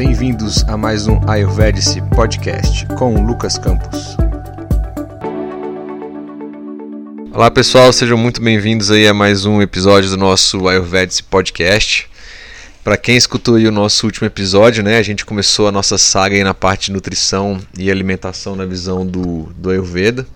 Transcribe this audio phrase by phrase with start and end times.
[0.00, 4.16] bem-vindos a mais um Ayurvedic Podcast com Lucas Campos.
[7.30, 12.08] Olá pessoal, sejam muito bem-vindos aí a mais um episódio do nosso Ayurvedic Podcast.
[12.82, 16.42] Para quem escutou o nosso último episódio, né, a gente começou a nossa saga aí
[16.42, 20.26] na parte de nutrição e alimentação na visão do, do Ayurveda,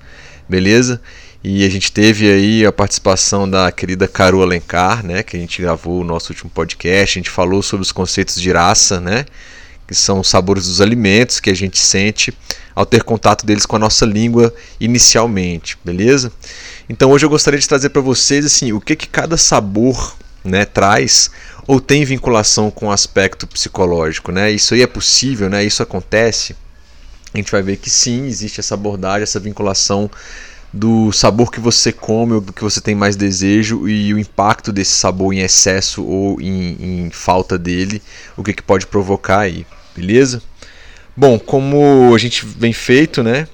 [0.46, 1.01] beleza?
[1.43, 5.62] E a gente teve aí a participação da querida Caru Alencar, né, que a gente
[5.62, 7.19] gravou o nosso último podcast.
[7.19, 9.24] A gente falou sobre os conceitos de raça, né,
[9.87, 12.37] que são os sabores dos alimentos que a gente sente
[12.74, 16.33] ao ter contato deles com a nossa língua inicialmente, beleza?
[16.88, 20.65] Então hoje eu gostaria de trazer para vocês assim, o que que cada sabor, né,
[20.65, 21.30] traz
[21.66, 24.51] ou tem vinculação com o aspecto psicológico, né?
[24.51, 25.65] Isso aí é possível, né?
[25.65, 26.55] Isso acontece.
[27.32, 30.10] A gente vai ver que sim, existe essa abordagem, essa vinculação
[30.74, 34.73] do sabor que você come ou do que você tem mais desejo e o impacto
[34.73, 38.02] desse sabor em excesso ou em, em falta dele,
[38.37, 40.43] o que, que pode provocar aí, beleza?
[41.16, 43.46] Bom, como a gente vem feito, né?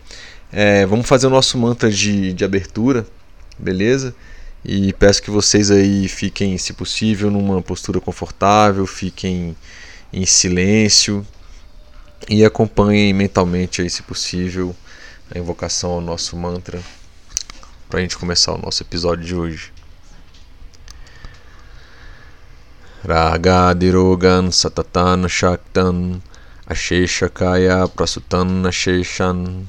[0.50, 3.06] É, vamos fazer o nosso mantra de, de abertura,
[3.58, 4.14] beleza?
[4.64, 9.55] E peço que vocês aí fiquem, se possível, numa postura confortável, fiquem
[10.11, 11.27] em silêncio
[12.30, 14.75] e acompanhem mentalmente aí, se possível,
[15.34, 16.80] a invocação ao nosso mantra
[17.91, 19.72] para a gente começar o nosso episódio de hoje.
[23.02, 26.22] Ragadirogan satatan shaktan
[26.68, 29.66] asheshakaya prasutan asheshan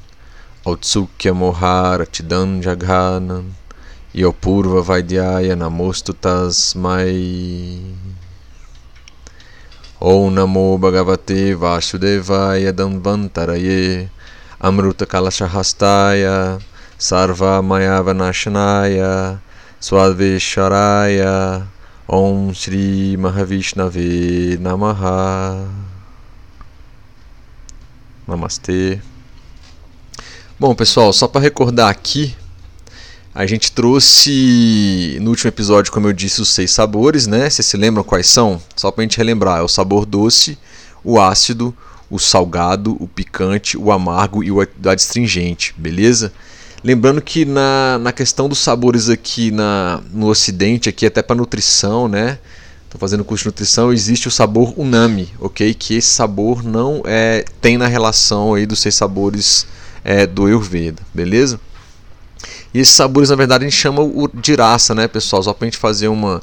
[0.67, 3.57] Autsukya moharatidan jaghanan
[4.13, 7.81] Yopurva Vaidyaya Namostu Tasmai
[9.99, 14.09] Om Namo Bhagavate Vasudevaya Danvantaraye
[14.61, 16.61] Amruta Kalashahastaya
[17.01, 19.41] Sarva Mayavanashanaya
[19.81, 21.65] Swadvesharaya
[22.07, 25.67] Om Shri Mahavishnave Namaha
[28.27, 28.99] Namastê.
[30.59, 32.35] Bom, pessoal, só para recordar aqui,
[33.33, 37.49] a gente trouxe no último episódio, como eu disse, os seis sabores, né?
[37.49, 38.61] Vocês se lembram quais são?
[38.75, 40.55] Só para a gente relembrar: é o sabor doce,
[41.03, 41.75] o ácido,
[42.11, 46.31] o salgado, o picante, o amargo e o adstringente, beleza?
[46.83, 52.07] Lembrando que na, na questão dos sabores aqui na, no ocidente, aqui até para nutrição,
[52.07, 52.39] né?
[52.85, 55.73] Estou fazendo curso de nutrição, existe o sabor unami, ok?
[55.75, 59.67] Que esse sabor não é tem na relação aí dos seis sabores
[60.03, 61.59] é, do Ayurveda, beleza?
[62.73, 64.01] E esses sabores, na verdade, a gente chama
[64.33, 65.43] de raça, né, pessoal?
[65.43, 66.41] Só para a gente fazer uma,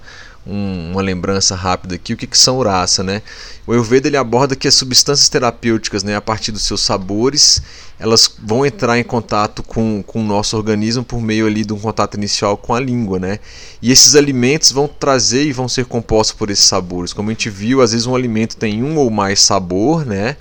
[0.48, 3.22] um, uma lembrança rápida aqui, o que, que são raça, né?
[3.66, 7.62] O Ayurveda ele aborda que as substâncias terapêuticas, né, a partir dos seus sabores,
[7.98, 11.78] elas vão entrar em contato com, com o nosso organismo por meio ali de um
[11.78, 13.38] contato inicial com a língua, né?
[13.82, 17.12] E esses alimentos vão trazer e vão ser compostos por esses sabores.
[17.12, 20.36] Como a gente viu, às vezes um alimento tem um ou mais sabor, né?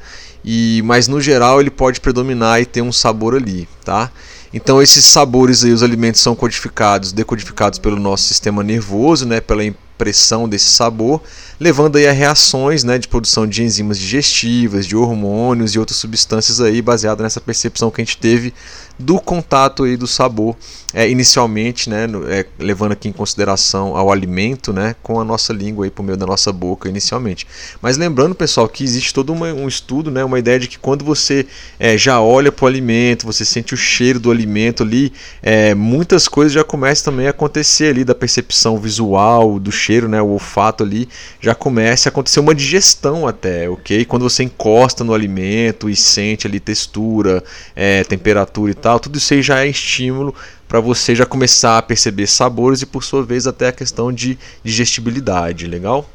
[0.46, 4.10] E, mas no geral ele pode predominar e ter um sabor ali, tá?
[4.54, 9.64] Então esses sabores aí, os alimentos são codificados, decodificados pelo nosso sistema nervoso, né, pela
[9.98, 11.22] pressão desse sabor,
[11.60, 16.62] levando aí a reações né, de produção de enzimas digestivas, de hormônios e outras substâncias
[16.62, 18.54] aí baseada nessa percepção que a gente teve
[18.98, 20.56] do contato aí do sabor
[20.94, 25.86] é, inicialmente, né, é, levando aqui em consideração ao alimento, né, com a nossa língua
[25.86, 27.46] aí por meio da nossa boca inicialmente.
[27.82, 31.04] Mas lembrando, pessoal, que existe todo uma, um estudo, né, uma ideia de que quando
[31.04, 31.46] você
[31.80, 35.12] é, já olha para o alimento, você sente o cheiro do alimento ali,
[35.44, 40.22] é, muitas coisas já começam também a acontecer ali da percepção visual, do cheiro, né,
[40.22, 41.08] o olfato ali,
[41.40, 44.06] já começa a acontecer uma digestão até, ok?
[44.06, 47.44] Quando você encosta no alimento e sente ali textura,
[47.76, 50.34] é, temperatura e tal, tudo isso aí já é estímulo
[50.68, 54.38] para você já começar a perceber sabores e por sua vez até a questão de
[54.64, 56.10] digestibilidade, legal?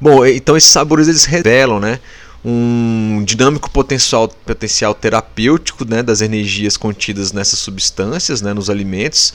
[0.00, 1.98] Bom, então esses sabores eles revelam, né,
[2.44, 9.34] um dinâmico potencial, potencial terapêutico né, das energias contidas nessas substâncias, né, nos alimentos,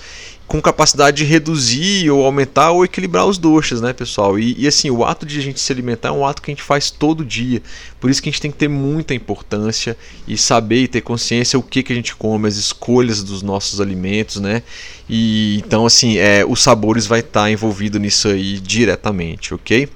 [0.53, 4.37] com capacidade de reduzir ou aumentar ou equilibrar os doxas, né, pessoal?
[4.37, 6.53] E, e, assim, o ato de a gente se alimentar é um ato que a
[6.53, 7.59] gente faz todo dia.
[7.99, 9.97] Por isso que a gente tem que ter muita importância
[10.27, 13.81] e saber e ter consciência o que, que a gente come, as escolhas dos nossos
[13.81, 14.61] alimentos, né?
[15.09, 19.89] E então, assim, é, os sabores vai estar envolvido nisso aí diretamente, ok?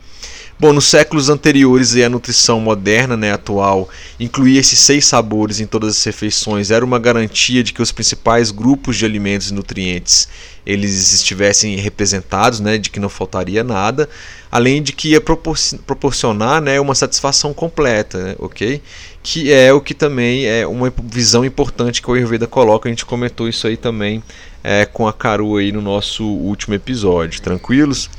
[0.60, 3.88] Bom, nos séculos anteriores e a nutrição moderna, né, atual,
[4.20, 8.50] incluir esses seis sabores em todas as refeições era uma garantia de que os principais
[8.50, 10.28] grupos de alimentos e nutrientes
[10.66, 14.10] eles estivessem representados, né, de que não faltaria nada,
[14.52, 18.82] além de que ia proporcionar, né, uma satisfação completa, né, ok?
[19.22, 22.90] Que é o que também é uma visão importante que o Ayurveda coloca.
[22.90, 24.24] A gente comentou isso aí também
[24.64, 28.10] é, com a Caru aí no nosso último episódio, tranquilos?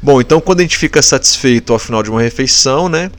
[0.00, 3.10] Bom, então quando a gente fica satisfeito ao final de uma refeição, né?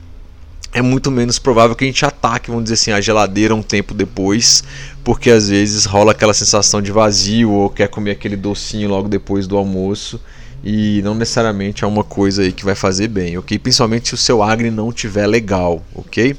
[0.74, 3.94] é muito menos provável que a gente ataque, vamos dizer assim, a geladeira um tempo
[3.94, 4.64] depois,
[5.04, 9.48] porque às vezes rola aquela sensação de vazio ou quer comer aquele docinho logo depois
[9.48, 10.22] do almoço
[10.64, 13.58] e não necessariamente é uma coisa aí que vai fazer bem, ok?
[13.58, 16.36] Principalmente se o seu agni não tiver legal, ok?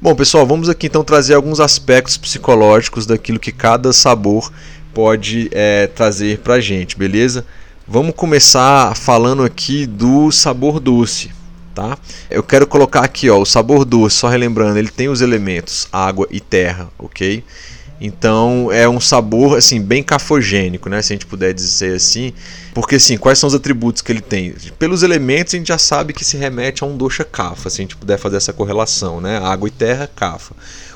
[0.00, 4.52] Bom, pessoal, vamos aqui então trazer alguns aspectos psicológicos daquilo que cada sabor
[4.92, 7.44] pode é, trazer pra gente, beleza?
[7.86, 11.30] Vamos começar falando aqui do sabor doce
[11.74, 11.98] tá?
[12.30, 16.26] Eu quero colocar aqui, ó, o sabor doce, só relembrando, ele tem os elementos água
[16.30, 17.42] e terra, ok?
[18.00, 21.00] Então é um sabor assim bem cafogênico, né?
[21.02, 22.32] Se a gente puder dizer assim,
[22.72, 24.54] porque assim, quais são os atributos que ele tem?
[24.78, 27.82] Pelos elementos a gente já sabe que se remete a um dosha kafa, se a
[27.82, 29.38] gente puder fazer essa correlação, né?
[29.38, 30.54] Água e terra, kafa.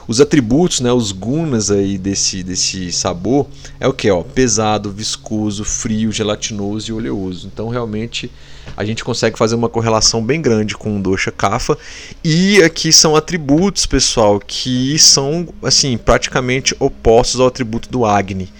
[0.08, 3.46] Os atributos, né, os gunas aí desse, desse sabor
[3.78, 4.08] é o que?
[4.34, 7.46] Pesado, viscoso, frio, gelatinoso e oleoso.
[7.52, 8.32] Então realmente
[8.74, 11.76] a gente consegue fazer uma correlação bem grande com o dosha kapha.
[12.24, 18.50] E aqui são atributos, pessoal, que são assim praticamente opostos ao atributo do Agni.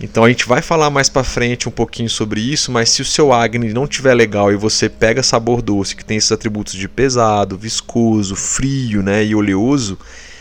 [0.00, 3.04] Então a gente vai falar mais para frente um pouquinho sobre isso, mas se o
[3.04, 6.88] seu Agni não tiver legal e você pega sabor doce, que tem esses atributos de
[6.88, 9.96] pesado, viscoso, frio, né, e oleoso,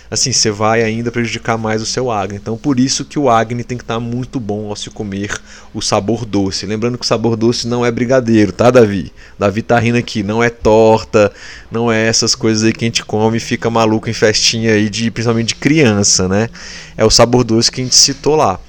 [0.09, 2.37] assim, você vai ainda prejudicar mais o seu Agni.
[2.37, 5.39] Então, por isso que o Agni tem que estar muito bom ao se comer
[5.73, 6.65] o sabor doce.
[6.65, 9.11] Lembrando que o sabor doce não é brigadeiro, tá, Davi?
[9.37, 11.31] Davi tá rindo aqui, não é torta,
[11.71, 14.89] não é essas coisas aí que a gente come e fica maluco em festinha aí,
[14.89, 16.49] de, principalmente de criança, né?
[16.97, 18.59] É o sabor doce que a gente citou lá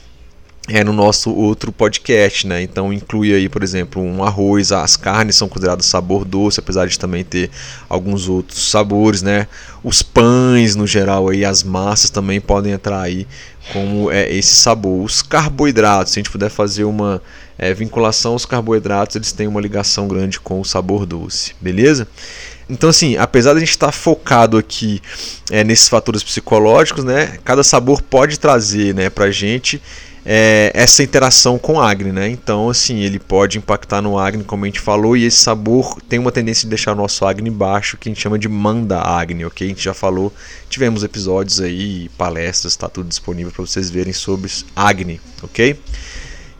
[0.72, 2.62] é no nosso outro podcast, né?
[2.62, 6.98] Então inclui aí, por exemplo, um arroz, as carnes são consideradas sabor doce, apesar de
[6.98, 7.50] também ter
[7.88, 9.46] alguns outros sabores, né?
[9.82, 13.26] Os pães, no geral, aí as massas também podem entrar aí
[13.72, 15.04] como é esse sabor.
[15.04, 17.20] Os carboidratos, se a gente puder fazer uma
[17.58, 22.06] é, vinculação, os carboidratos eles têm uma ligação grande com o sabor doce, beleza?
[22.68, 25.02] Então, assim, apesar de a gente estar focado aqui
[25.50, 27.38] é, nesses fatores psicológicos, né?
[27.44, 29.82] Cada sabor pode trazer, né, pra gente
[30.24, 32.28] é, essa interação com Agni, né?
[32.28, 36.18] Então, assim, ele pode impactar no Agni, como a gente falou, e esse sabor tem
[36.18, 39.44] uma tendência de deixar o nosso Agni baixo, que a gente chama de Manda Agni,
[39.44, 39.66] ok?
[39.66, 40.32] A gente já falou,
[40.68, 45.78] tivemos episódios aí, palestras, está tudo disponível para vocês verem sobre Agni, ok?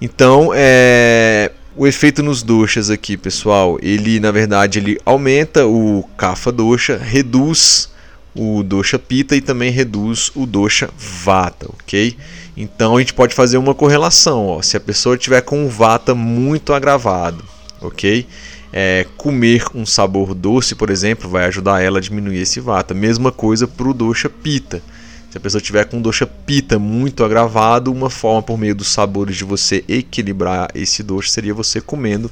[0.00, 6.50] Então, é, o efeito nos doshas aqui, pessoal, ele na verdade ele aumenta o kapha
[6.50, 7.90] dosha, reduz
[8.34, 12.16] o dosha pita e também reduz o dosha vata, ok?
[12.56, 14.46] Então a gente pode fazer uma correlação.
[14.46, 14.62] Ó.
[14.62, 17.44] Se a pessoa tiver com um vata muito agravado,
[17.80, 18.26] ok?
[18.72, 22.94] É, comer um sabor doce, por exemplo, vai ajudar ela a diminuir esse vata.
[22.94, 24.82] Mesma coisa para o dosha pita.
[25.30, 28.88] Se a pessoa tiver com um dosha pita muito agravado, uma forma por meio dos
[28.88, 32.30] sabores de você equilibrar esse doce seria você comendo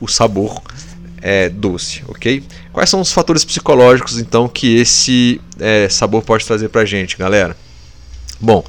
[0.00, 0.60] o sabor
[1.20, 2.42] é, doce, ok?
[2.72, 7.56] Quais são os fatores psicológicos então que esse é, sabor pode trazer para gente, galera?
[8.40, 8.64] Bom,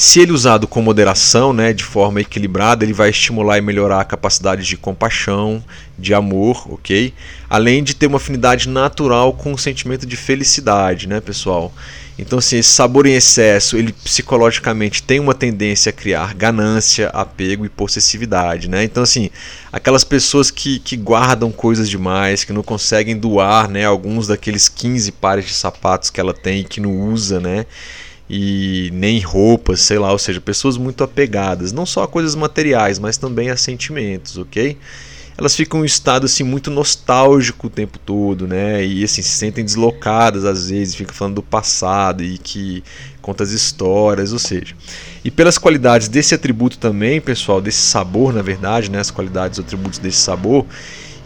[0.00, 4.04] se ele usado com moderação, né, de forma equilibrada, ele vai estimular e melhorar a
[4.04, 5.60] capacidade de compaixão,
[5.98, 7.12] de amor, ok?
[7.50, 11.74] Além de ter uma afinidade natural com o sentimento de felicidade, né, pessoal?
[12.16, 17.66] Então, assim, esse sabor em excesso, ele psicologicamente tem uma tendência a criar ganância, apego
[17.66, 18.84] e possessividade, né?
[18.84, 19.30] Então, assim,
[19.72, 25.10] aquelas pessoas que, que guardam coisas demais, que não conseguem doar, né, alguns daqueles 15
[25.10, 27.66] pares de sapatos que ela tem e que não usa, né?
[28.28, 32.98] E nem roupas, sei lá, ou seja, pessoas muito apegadas, não só a coisas materiais,
[32.98, 34.76] mas também a sentimentos, ok?
[35.38, 38.84] Elas ficam em um estado assim muito nostálgico o tempo todo, né?
[38.84, 42.82] E assim se sentem deslocadas às vezes, ficam falando do passado e que
[43.22, 44.74] conta as histórias, ou seja.
[45.24, 49.60] E pelas qualidades desse atributo também, pessoal, desse sabor, na verdade, né, as qualidades e
[49.60, 50.66] atributos desse sabor,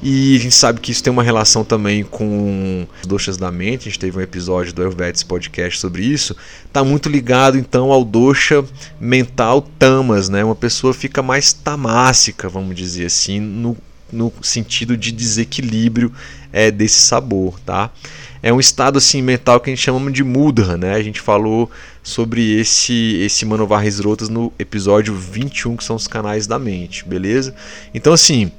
[0.02, 3.82] e a gente sabe que isso tem uma relação também com os doshas da mente.
[3.82, 6.36] A gente teve um episódio do Ayurvedic Podcast sobre isso.
[6.66, 8.64] Está muito ligado então ao dosha
[9.00, 10.44] mental tamas, né?
[10.44, 13.76] Uma pessoa fica mais tamássica, vamos dizer assim, no,
[14.12, 16.12] no sentido de desequilíbrio
[16.52, 17.88] é, desse sabor, tá?
[18.42, 20.94] É um estado assim mental que a gente chama de mudra, né?
[20.94, 21.70] A gente falou
[22.02, 27.54] sobre esse esse Manovarres Rotas no episódio 21, que são os canais da mente, beleza?
[27.94, 28.50] Então assim,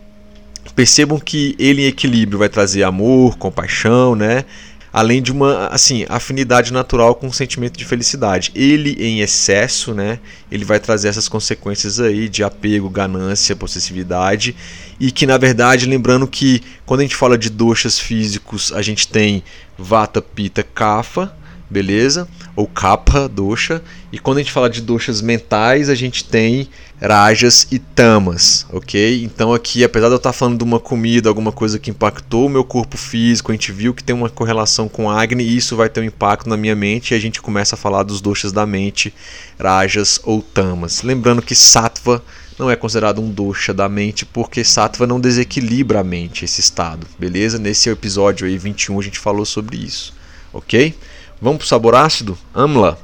[0.75, 4.45] Percebam que ele em equilíbrio vai trazer amor, compaixão, né?
[4.91, 8.51] Além de uma assim afinidade natural com o sentimento de felicidade.
[8.55, 10.19] Ele em excesso, né?
[10.51, 14.55] Ele vai trazer essas consequências aí de apego, ganância, possessividade
[14.99, 19.07] e que na verdade, lembrando que quando a gente fala de doxas físicos, a gente
[19.07, 19.43] tem
[19.77, 21.31] vata, pita, kapha,
[21.73, 22.27] beleza?
[22.55, 23.81] Ou capa dosha.
[24.11, 26.69] E quando a gente fala de doshas mentais, a gente tem
[27.01, 29.23] rajas e tamas, ok?
[29.23, 32.49] Então aqui, apesar de eu estar falando de uma comida, alguma coisa que impactou o
[32.49, 35.89] meu corpo físico, a gente viu que tem uma correlação com Agni e isso vai
[35.89, 38.65] ter um impacto na minha mente e a gente começa a falar dos doshas da
[38.65, 39.13] mente,
[39.59, 41.01] rajas ou tamas.
[41.01, 42.23] Lembrando que sattva
[42.57, 47.05] não é considerado um dosha da mente porque sattva não desequilibra a mente, esse estado,
[47.19, 47.57] beleza?
[47.57, 50.13] Nesse episódio aí 21 a gente falou sobre isso,
[50.53, 50.95] ok?
[51.43, 52.37] Vamos para o sabor ácido?
[52.55, 52.97] Amla.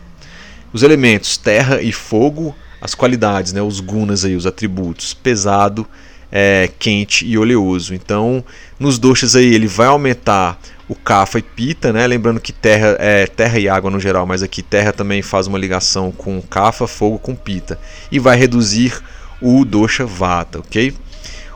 [0.72, 5.86] Os elementos terra e fogo, as qualidades, né, os gunas aí, os atributos, pesado,
[6.32, 7.94] é, quente e oleoso.
[7.94, 8.42] Então,
[8.80, 12.08] nos doshas aí ele vai aumentar o kafa e pita, né?
[12.08, 15.58] Lembrando que terra é terra e água no geral, mas aqui terra também faz uma
[15.58, 17.78] ligação com kafa, fogo com pita
[18.10, 19.04] e vai reduzir
[19.42, 20.96] o dosha vata, ok?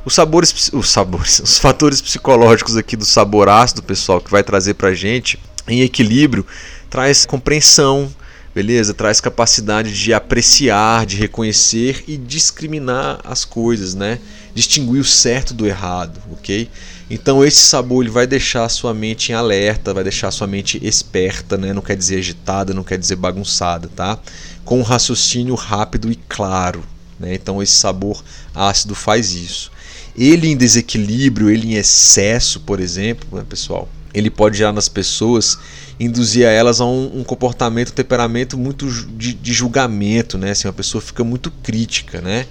[0.04, 4.74] Os sabores, os sabores, os fatores psicológicos aqui do sabor ácido, pessoal, que vai trazer
[4.74, 6.46] para gente em equilíbrio,
[6.90, 8.14] traz compreensão,
[8.54, 8.94] beleza?
[8.94, 14.20] Traz capacidade de apreciar, de reconhecer e discriminar as coisas, né?
[14.54, 16.70] Distinguir o certo do errado, ok?
[17.10, 20.48] Então esse sabor ele vai deixar a sua mente em alerta, vai deixar a sua
[20.48, 21.74] mente esperta, né?
[21.74, 24.20] Não quer dizer agitada, não quer dizer bagunçada, tá?
[24.64, 26.84] Com um raciocínio rápido e claro,
[27.20, 27.34] né?
[27.34, 29.72] Então esse sabor ácido faz isso.
[30.16, 35.58] Ele em desequilíbrio, ele em excesso, por exemplo, né, pessoal, ele pode gerar nas pessoas
[36.00, 40.52] induzir a elas a um, um comportamento, um temperamento muito de, de, julgamento, né?
[40.52, 42.46] Assim, uma pessoa fica muito crítica, né?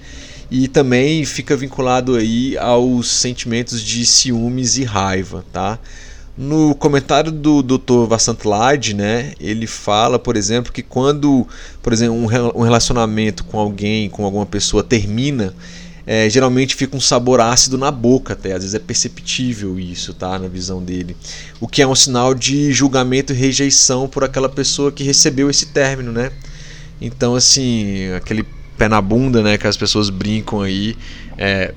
[0.49, 5.79] E também fica vinculado aí aos sentimentos de ciúmes e raiva, tá?
[6.35, 8.07] No comentário do Dr.
[8.07, 11.47] Vasantlad, né, ele fala, por exemplo, que quando,
[11.81, 15.53] por exemplo, um relacionamento com alguém, com alguma pessoa termina,
[16.05, 20.37] é, geralmente fica um sabor ácido na boca até, às vezes é perceptível isso, tá,
[20.37, 21.15] na visão dele.
[21.59, 25.67] O que é um sinal de julgamento e rejeição por aquela pessoa que recebeu esse
[25.67, 26.31] término, né?
[26.99, 28.45] Então, assim, aquele
[28.77, 30.97] pé na bunda, né, que as pessoas brincam aí,
[31.37, 31.73] é,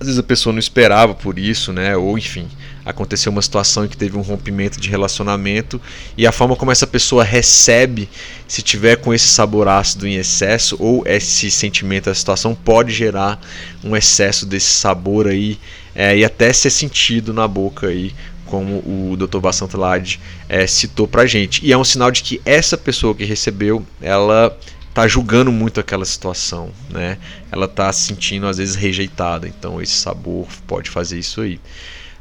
[0.00, 2.48] às vezes a pessoa não esperava por isso, né, ou enfim,
[2.84, 5.80] aconteceu uma situação em que teve um rompimento de relacionamento
[6.16, 8.08] e a forma como essa pessoa recebe,
[8.46, 13.40] se tiver com esse sabor ácido em excesso ou esse sentimento da situação pode gerar
[13.84, 15.58] um excesso desse sabor aí
[15.94, 18.12] é, e até ser sentido na boca aí
[18.46, 19.38] como o Dr.
[19.38, 21.64] Basantlad é, citou pra gente.
[21.64, 24.54] E é um sinal de que essa pessoa que recebeu, ela
[24.92, 27.16] tá julgando muito aquela situação, né?
[27.50, 29.48] Ela tá se sentindo às vezes rejeitada.
[29.48, 31.58] Então esse sabor pode fazer isso aí.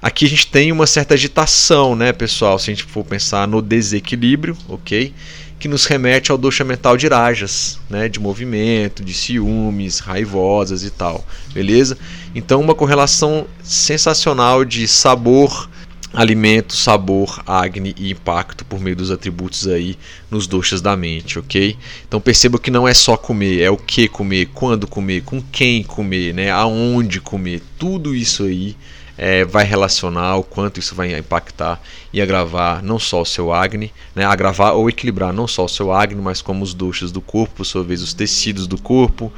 [0.02, 2.58] Aqui a gente tem uma certa agitação, né, pessoal?
[2.58, 5.14] Se a gente for pensar no desequilíbrio, ok?
[5.60, 8.10] Que nos remete ao dosha mental de rajas, né?
[8.10, 12.00] De movimento, de ciúmes, raivosas e tal, beleza?
[12.34, 15.70] Então, uma correlação sensacional de sabor,
[16.12, 20.00] alimento, sabor, agni e impacto por meio dos atributos aí
[20.32, 21.78] nos doshas da mente, ok?
[22.08, 25.84] Então perceba que não é só comer, é o que comer, quando comer, com quem
[25.84, 26.50] comer, né?
[26.50, 28.76] Aonde comer, tudo isso aí
[29.22, 31.80] é, vai relacionar o quanto isso vai impactar
[32.12, 35.94] e agravar não só o seu acne, né, agravar ou equilibrar não só o seu
[35.94, 39.32] acne, mas como os duchas do corpo, por sua vez os tecidos do corpo,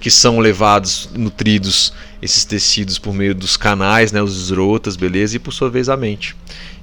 [0.00, 5.38] que são levados, nutridos esses tecidos por meio dos canais, né, os esrotas, beleza, e
[5.38, 6.34] por sua vez a mente.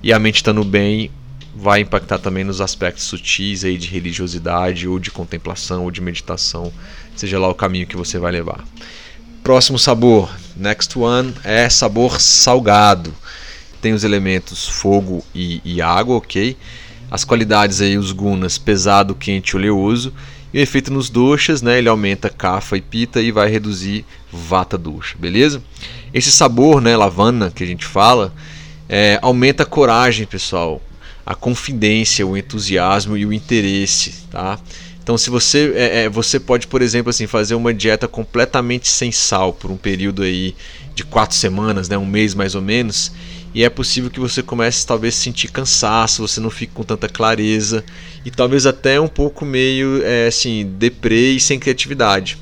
[0.02, 1.12] E a mente estando bem
[1.54, 6.72] vai impactar também nos aspectos sutis aí de religiosidade ou de contemplação ou de meditação,
[7.14, 8.64] seja lá o caminho que você vai levar.
[9.44, 13.14] Próximo sabor, next one, é sabor salgado.
[13.82, 16.58] Tem os elementos fogo e, e água, ok?
[17.10, 20.14] As qualidades aí, os gunas, pesado, quente oleoso.
[20.54, 21.78] E o efeito nos doshas, né?
[21.78, 25.62] Ele aumenta kafa e pita e vai reduzir vata dosha, beleza?
[26.14, 28.34] Esse sabor, né, lavana, que a gente fala,
[28.90, 30.82] é, aumenta a coragem, pessoal,
[31.26, 34.58] a confidência, o entusiasmo e o interesse, tá?
[35.08, 39.10] Então, se você, é, é, você pode, por exemplo, assim, fazer uma dieta completamente sem
[39.10, 40.54] sal por um período aí
[40.94, 43.14] de quatro semanas, né, um mês mais ou menos,
[43.56, 47.08] e é possível que você comece talvez a sentir cansaço, você não fique com tanta
[47.08, 47.86] clareza
[48.26, 52.38] e talvez até um pouco meio é, assim deprê e sem criatividade,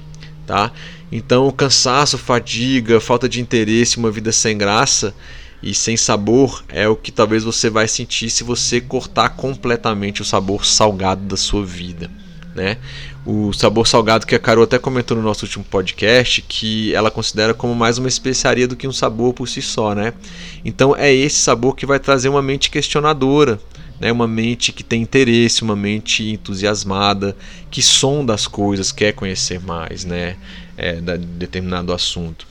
[0.47, 0.71] tá?
[1.11, 5.13] Então, cansaço, fadiga, falta de interesse, uma vida sem graça
[5.61, 10.25] e sem sabor é o que talvez você vai sentir se você cortar completamente o
[10.25, 12.24] sabor salgado da sua vida
[12.55, 12.77] né?
[13.25, 17.53] O sabor salgado que a Carol até comentou no nosso último podcast, que ela considera
[17.53, 20.13] como mais uma especiaria do que um sabor por si só, né?
[20.63, 23.59] Então é esse sabor que vai trazer uma mente questionadora,
[23.99, 24.11] né?
[24.11, 27.35] Uma mente que tem interesse, uma mente entusiasmada,
[27.69, 30.37] que sonda as coisas, quer conhecer mais, né?
[30.77, 32.47] É, de determinado assunto.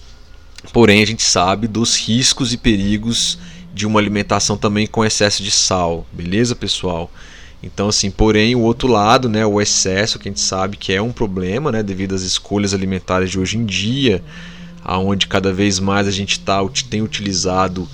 [0.73, 3.39] Porém, a gente sabe dos riscos e perigos
[3.73, 7.11] de uma alimentação também com excesso de sal, beleza, pessoal?
[7.65, 11.01] Então, assim, porém, o outro lado, né, o excesso, que a gente sabe que é
[11.01, 14.23] um problema, né, devido às escolhas alimentares de hoje em dia,
[14.85, 17.89] aonde cada vez mais a gente tá, tem utilizado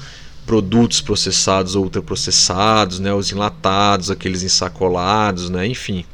[0.45, 6.05] produtos processados ou ultraprocessados, né, os enlatados, aqueles ensacolados, né, enfim.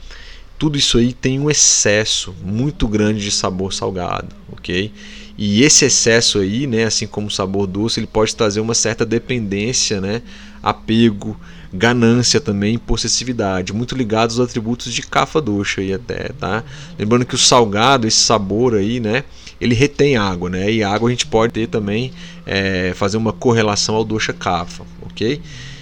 [0.58, 4.92] Tudo isso aí tem um excesso muito grande de sabor salgado, ok?
[5.38, 9.06] E esse excesso aí, né, assim como o sabor doce, ele pode trazer uma certa
[9.06, 10.20] dependência, né,
[10.62, 11.40] apego,
[11.76, 16.64] ganância também, possessividade, muito ligados aos atributos de cafa doxa aí até, tá?
[16.99, 19.25] Lembrando que o salgado, esse sabor aí, né,
[19.61, 20.71] ele retém água, né?
[20.71, 22.12] E água a gente pode ter também
[22.45, 25.40] é, fazer uma correlação ao doxa cafa, ok?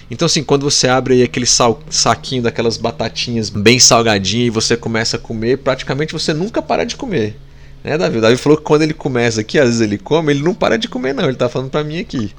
[0.09, 4.77] Então, assim, quando você abre aí aquele sal, saquinho daquelas batatinhas bem salgadinhas e você
[4.77, 7.35] começa a comer, praticamente você nunca para de comer.
[7.83, 8.17] Né, Davi?
[8.17, 10.77] O Davi falou que quando ele começa aqui, às vezes ele come, ele não para
[10.77, 11.25] de comer, não.
[11.25, 12.31] Ele tá falando para mim aqui.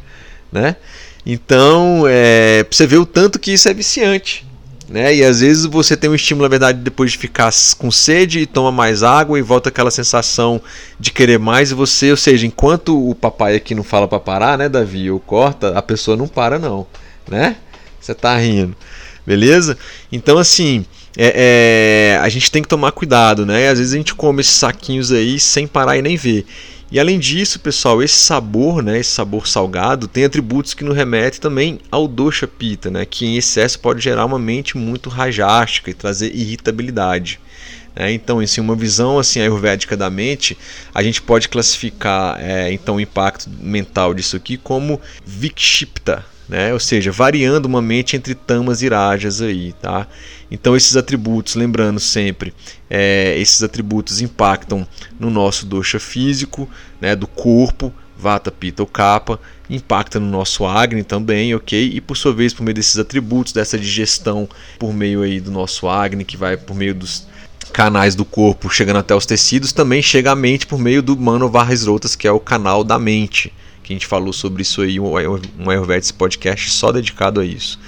[0.50, 0.76] Né?
[1.26, 4.46] Então, é, você ver o tanto que isso é viciante.
[4.88, 5.16] Né?
[5.16, 8.46] E às vezes você tem um estímulo, na verdade, depois de ficar com sede e
[8.46, 10.62] toma mais água e volta aquela sensação
[11.00, 11.72] de querer mais.
[11.72, 15.10] E você, ou seja, enquanto o papai aqui não fala para parar, né, Davi?
[15.10, 16.86] Ou corta, a pessoa não para, não
[17.28, 17.56] né?
[18.00, 18.76] Você tá rindo,
[19.26, 19.76] beleza?
[20.12, 20.84] Então, assim,
[21.16, 23.68] é, é, a gente tem que tomar cuidado, né?
[23.68, 26.46] Às vezes a gente come esses saquinhos aí sem parar e nem ver.
[26.90, 31.40] E além disso, pessoal, esse sabor, né, esse sabor salgado, tem atributos que nos remetem
[31.40, 35.94] também ao dosha pita, né, que em excesso pode gerar uma mente muito rajástica e
[35.94, 37.40] trazer irritabilidade.
[37.98, 40.56] É, então, em uma visão assim ayurvédica da mente,
[40.94, 46.72] a gente pode classificar é, então o impacto mental disso aqui como vikshipta, né?
[46.72, 50.06] ou seja, variando uma mente entre tamas e rajas aí, tá?
[50.50, 52.54] Então esses atributos, lembrando sempre,
[52.88, 54.86] é, esses atributos impactam
[55.18, 56.68] no nosso dosha físico,
[57.00, 59.38] né, do corpo, vata, pitta ou kapha,
[59.68, 61.90] impacta no nosso agni também, ok?
[61.94, 64.48] E por sua vez, por meio desses atributos, dessa digestão
[64.78, 67.26] por meio aí do nosso agni, que vai por meio dos
[67.72, 71.50] canais do corpo chegando até os tecidos, também chega à mente por meio do Mano
[71.50, 71.84] Varres
[72.16, 73.52] que é o canal da mente
[73.86, 77.78] que a gente falou sobre isso aí, um Ayurvedic podcast só dedicado a isso.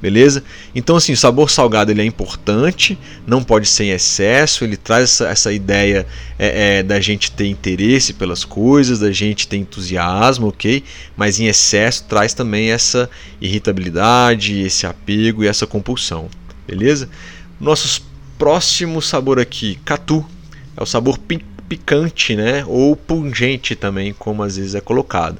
[0.00, 0.44] Beleza?
[0.72, 2.96] Então, assim, o sabor salgado ele é importante,
[3.26, 6.06] não pode ser em excesso, ele traz essa, essa ideia
[6.38, 10.84] é, é, da gente ter interesse pelas coisas, da gente ter entusiasmo, ok?
[11.16, 16.28] Mas em excesso traz também essa irritabilidade, esse apego e essa compulsão,
[16.68, 17.08] beleza?
[17.60, 18.00] Nossos
[18.38, 20.24] próximo sabor aqui, catu,
[20.76, 22.64] é o sabor picante picante, né?
[22.66, 25.38] Ou pungente também, como às vezes é colocado.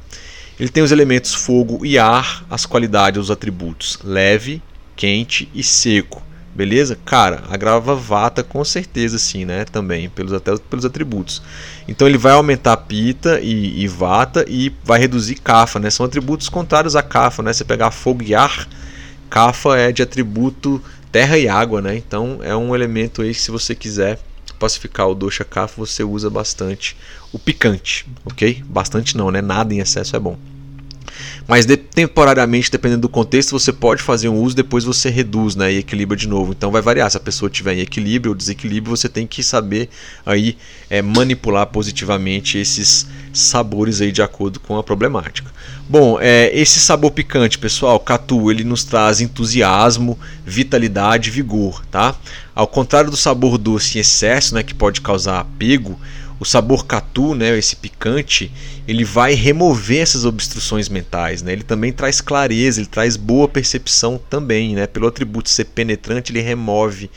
[0.58, 4.60] Ele tem os elementos fogo e ar, as qualidades, os atributos leve,
[4.96, 6.22] quente e seco.
[6.54, 6.98] Beleza?
[7.04, 9.64] Cara, agrava vata com certeza sim, né?
[9.64, 11.40] Também, pelos, até pelos atributos.
[11.86, 15.88] Então ele vai aumentar pita e, e vata e vai reduzir kafa, né?
[15.88, 17.52] São atributos contrários a kafa, né?
[17.52, 18.68] Você pegar fogo e ar,
[19.30, 21.96] kafa é de atributo terra e água, né?
[21.96, 24.18] Então é um elemento aí que se você quiser
[24.58, 26.96] pacificar o dosha kapha, você usa bastante
[27.32, 28.62] o picante, ok?
[28.66, 29.40] Bastante não, né?
[29.40, 30.38] Nada em excesso é bom.
[31.46, 35.72] Mas de, temporariamente, dependendo do contexto, você pode fazer um uso, depois você reduz né,
[35.72, 36.52] e equilibra de novo.
[36.52, 37.10] Então vai variar.
[37.10, 39.88] Se a pessoa tiver em equilíbrio ou desequilíbrio, você tem que saber
[40.26, 40.58] aí
[40.90, 45.50] é, manipular positivamente esses sabores aí de acordo com a problemática.
[45.88, 52.14] Bom, é, esse sabor picante, pessoal, catu, ele nos traz entusiasmo, vitalidade, vigor, tá?
[52.58, 55.96] Ao contrário do sabor doce em excesso, né, que pode causar apego,
[56.40, 58.50] o sabor catu, né, esse picante,
[58.88, 61.52] ele vai remover essas obstruções mentais, né?
[61.52, 64.88] Ele também traz clareza, ele traz boa percepção também, né?
[64.88, 67.08] Pelo atributo ser penetrante, ele remove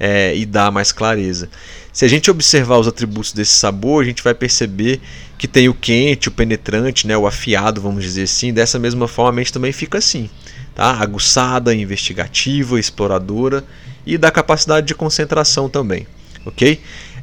[0.00, 1.48] é, e dá mais clareza.
[1.92, 5.00] Se a gente observar os atributos desse sabor, a gente vai perceber
[5.38, 8.52] que tem o quente, o penetrante, né, o afiado, vamos dizer assim.
[8.52, 10.28] Dessa mesma forma, a mente também fica assim,
[10.74, 10.90] tá?
[11.00, 13.64] Aguçada, investigativa, exploradora
[14.14, 16.06] e da capacidade de concentração também,
[16.44, 16.80] ok?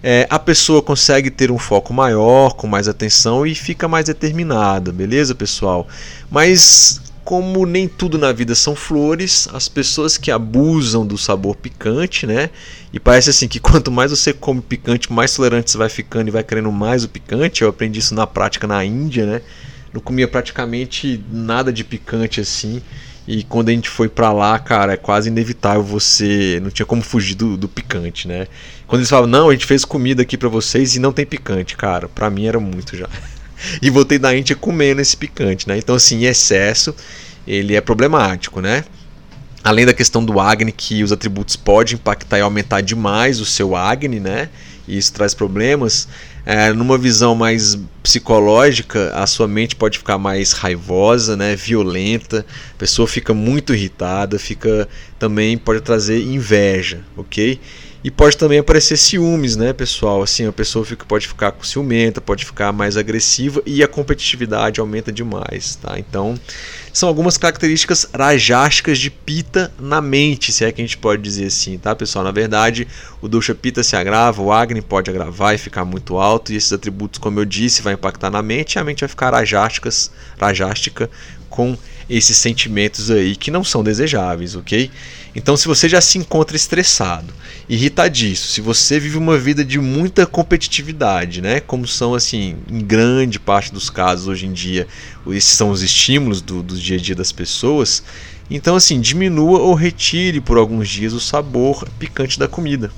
[0.07, 4.91] é, a pessoa consegue ter um foco maior, com mais atenção e fica mais determinada,
[4.91, 5.87] beleza, pessoal?
[6.29, 12.27] Mas como nem tudo na vida são flores, as pessoas que abusam do sabor picante,
[12.27, 12.51] né?
[12.93, 16.31] E parece assim que quanto mais você come picante, mais tolerante você vai ficando e
[16.31, 17.63] vai querendo mais o picante.
[17.63, 19.41] Eu aprendi isso na prática na Índia, né?
[19.91, 22.79] Não comia praticamente nada de picante assim.
[23.27, 26.59] E quando a gente foi para lá, cara, é quase inevitável você.
[26.61, 28.47] Não tinha como fugir do, do picante, né?
[28.85, 31.75] Quando eles falavam, não, a gente fez comida aqui para vocês e não tem picante,
[31.75, 33.09] cara, pra mim era muito já.
[33.81, 35.77] e voltei da Índia comendo esse picante, né?
[35.77, 36.95] Então, assim, em excesso,
[37.47, 38.85] ele é problemático, né?
[39.63, 43.75] Além da questão do Agni, que os atributos podem impactar e aumentar demais o seu
[43.75, 44.49] Agni, né?
[44.87, 46.07] E isso traz problemas,
[46.45, 52.77] é, numa visão mais psicológica, a sua mente pode ficar mais raivosa, né, violenta, a
[52.77, 57.59] pessoa fica muito irritada, fica também pode trazer inveja, ok?
[58.05, 60.21] E pode também aparecer ciúmes, né, pessoal?
[60.21, 64.79] Assim, a pessoa fica, pode ficar com ciumenta, pode ficar mais agressiva e a competitividade
[64.79, 65.97] aumenta demais, tá?
[65.97, 66.39] Então,
[66.95, 71.47] são algumas características rajásticas de Pita na mente, se é que a gente pode dizer
[71.47, 72.23] assim, tá, pessoal?
[72.23, 72.87] Na verdade,
[73.21, 76.71] o Dosha Pita se agrava, o Agni pode agravar e ficar muito alto, e esses
[76.71, 81.09] atributos, como eu disse, vai impactar na mente, e a mente vai ficar rajástica
[81.49, 81.77] com
[82.09, 84.91] esses sentimentos aí que não são desejáveis, ok?
[85.35, 87.33] Então, se você já se encontra estressado,
[87.67, 93.39] irritadiço, se você vive uma vida de muita competitividade, né, como são assim, em grande
[93.39, 94.87] parte dos casos hoje em dia,
[95.27, 98.03] esses são os estímulos do, do dia a dia das pessoas,
[98.49, 102.91] então assim, diminua ou retire por alguns dias o sabor picante da comida.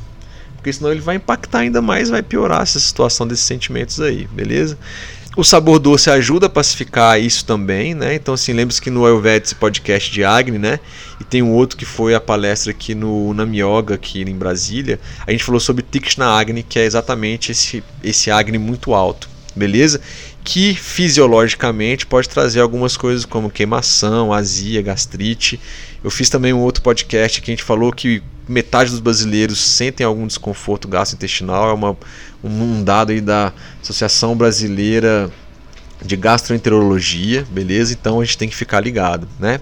[0.58, 4.78] Porque senão ele vai impactar ainda mais, vai piorar essa situação desses sentimentos aí, beleza?
[5.38, 8.16] O sabor doce ajuda a pacificar isso também, né?
[8.16, 10.80] Então, assim, lembre-se que no Ayurvedic podcast de Agni, né?
[11.22, 15.00] E tem um outro que foi a palestra aqui no Nami Yoga, aqui em Brasília.
[15.28, 20.02] A gente falou sobre Tikshna Agni, que é exatamente esse, esse Agni muito alto, beleza?
[20.48, 25.60] Que fisiologicamente pode trazer algumas coisas como queimação, azia, gastrite.
[26.02, 30.06] Eu fiz também um outro podcast que a gente falou que metade dos brasileiros sentem
[30.06, 31.72] algum desconforto gastrointestinal.
[31.72, 31.98] É uma,
[32.42, 33.52] um dado aí da
[33.84, 35.30] Associação Brasileira
[36.02, 37.92] de Gastroenterologia, beleza?
[37.92, 39.60] Então a gente tem que ficar ligado, né?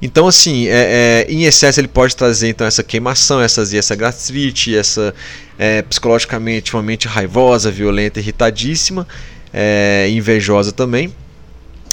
[0.00, 4.76] Então, assim, é, é, em excesso ele pode trazer então essa queimação, essa, essa gastrite,
[4.76, 5.12] essa
[5.58, 9.06] é, psicologicamente uma mente raivosa, violenta, irritadíssima,
[9.52, 11.12] é, invejosa também.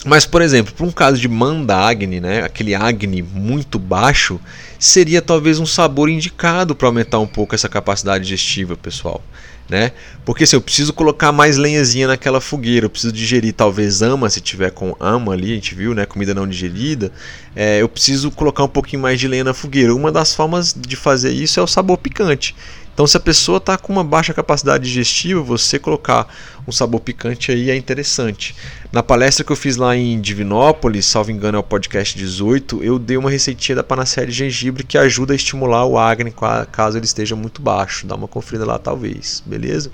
[0.05, 4.39] Mas, por exemplo, para um caso de manda agni, né, aquele agni muito baixo,
[4.77, 9.21] seria talvez um sabor indicado para aumentar um pouco essa capacidade digestiva, pessoal.
[9.67, 9.91] Né?
[10.25, 14.27] Porque se assim, eu preciso colocar mais lenhazinha naquela fogueira, eu preciso digerir talvez ama,
[14.27, 17.11] se tiver com ama ali, a gente viu, né, comida não digerida,
[17.55, 19.93] é, eu preciso colocar um pouquinho mais de lenha na fogueira.
[19.93, 22.55] Uma das formas de fazer isso é o sabor picante.
[22.93, 26.27] Então, se a pessoa está com uma baixa capacidade digestiva, você colocar
[26.67, 28.55] um sabor picante aí é interessante.
[28.91, 32.99] Na palestra que eu fiz lá em Divinópolis, salvo engano é o podcast 18, eu
[32.99, 36.33] dei uma receitinha da panaceia de gengibre que ajuda a estimular o acne
[36.71, 38.05] caso ele esteja muito baixo.
[38.05, 39.91] Dá uma conferida lá talvez, beleza?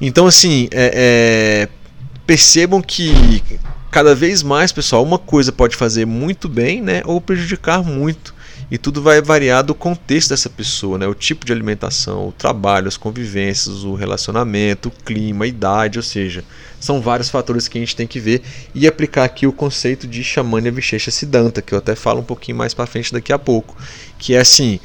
[0.00, 1.68] Então, assim, é, é,
[2.26, 3.42] percebam que
[3.90, 8.34] cada vez mais, pessoal, uma coisa pode fazer muito bem, né, ou prejudicar muito.
[8.70, 11.06] E tudo vai variar do contexto dessa pessoa, né?
[11.06, 16.02] o tipo de alimentação, o trabalho, as convivências, o relacionamento, o clima, a idade, ou
[16.02, 16.44] seja,
[16.78, 18.42] são vários fatores que a gente tem que ver
[18.74, 22.58] e aplicar aqui o conceito de Shamanya Vishesha Siddhanta, que eu até falo um pouquinho
[22.58, 23.74] mais para frente daqui a pouco,
[24.18, 24.78] que é assim,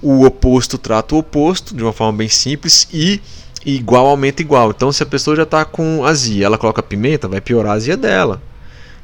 [0.00, 3.20] o oposto trata o oposto de uma forma bem simples e
[3.66, 4.70] igual aumenta igual.
[4.70, 7.98] Então se a pessoa já está com azia, ela coloca pimenta, vai piorar a azia
[7.98, 8.40] dela.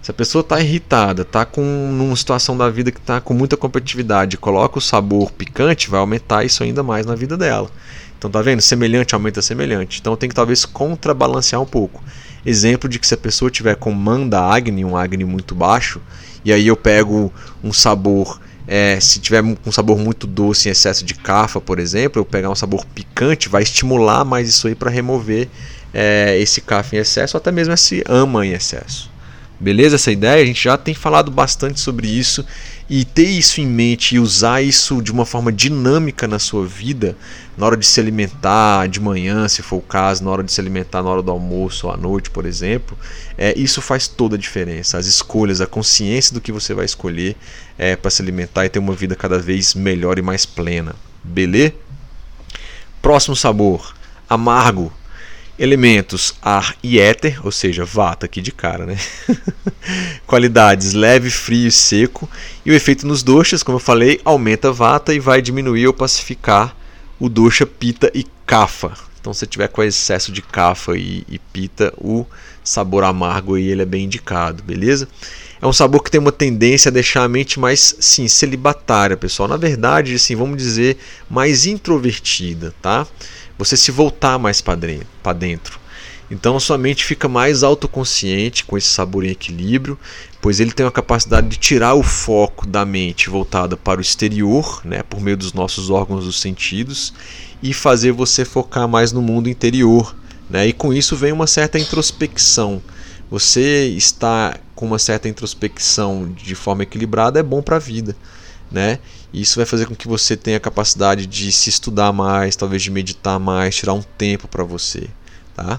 [0.02, 3.56] Se a pessoa está irritada, está com numa situação da vida que está com muita
[3.56, 7.70] competitividade, coloca o sabor picante, vai aumentar isso ainda mais na vida dela.
[8.18, 8.60] Então tá vendo?
[8.60, 10.00] Semelhante aumenta semelhante.
[10.00, 12.02] Então tem que talvez contrabalancear um pouco.
[12.44, 16.00] Exemplo de que se a pessoa tiver com manda agni, um agni muito baixo,
[16.44, 21.04] e aí eu pego um sabor, é, se tiver um sabor muito doce em excesso
[21.04, 24.90] de cafa, por exemplo, eu pegar um sabor picante, vai estimular mais isso aí para
[24.90, 25.48] remover
[25.94, 29.11] é, esse cafa em excesso, ou até mesmo esse ama em excesso.
[29.62, 29.94] Beleza?
[29.94, 32.44] Essa ideia, a gente já tem falado bastante sobre isso
[32.90, 37.16] e ter isso em mente e usar isso de uma forma dinâmica na sua vida,
[37.56, 40.60] na hora de se alimentar de manhã, se for o caso, na hora de se
[40.60, 42.98] alimentar na hora do almoço ou à noite, por exemplo,
[43.38, 44.98] é, isso faz toda a diferença.
[44.98, 47.36] As escolhas, a consciência do que você vai escolher
[47.78, 50.96] é, para se alimentar e ter uma vida cada vez melhor e mais plena.
[51.22, 51.72] Beleza?
[53.00, 53.94] Próximo sabor:
[54.28, 54.92] amargo
[55.58, 58.98] Elementos ar e éter, ou seja, vata aqui de cara, né?
[60.26, 62.28] Qualidades leve, frio e seco.
[62.64, 66.74] E o efeito nos doshas, como eu falei, aumenta vata e vai diminuir ou pacificar
[67.20, 68.92] o dosha pita e kapha.
[69.20, 72.26] Então, se tiver com excesso de kapha e, e pita, o
[72.64, 75.06] sabor amargo aí ele é bem indicado, beleza?
[75.60, 79.48] É um sabor que tem uma tendência a deixar a mente mais, sim, celibatária, pessoal.
[79.48, 80.96] Na verdade, assim, vamos dizer,
[81.30, 83.06] mais introvertida, tá?
[83.58, 85.80] Você se voltar mais para dentro.
[86.30, 89.98] Então a sua mente fica mais autoconsciente com esse sabor em equilíbrio,
[90.40, 94.80] pois ele tem a capacidade de tirar o foco da mente voltada para o exterior,
[94.82, 97.12] né, por meio dos nossos órgãos dos sentidos,
[97.62, 100.16] e fazer você focar mais no mundo interior.
[100.48, 100.68] Né?
[100.68, 102.82] E com isso vem uma certa introspecção.
[103.30, 108.16] Você está com uma certa introspecção de forma equilibrada é bom para a vida.
[108.72, 108.98] Né?
[109.32, 112.90] Isso vai fazer com que você tenha a capacidade de se estudar mais, talvez de
[112.90, 115.08] meditar mais, tirar um tempo para você,
[115.54, 115.78] tá?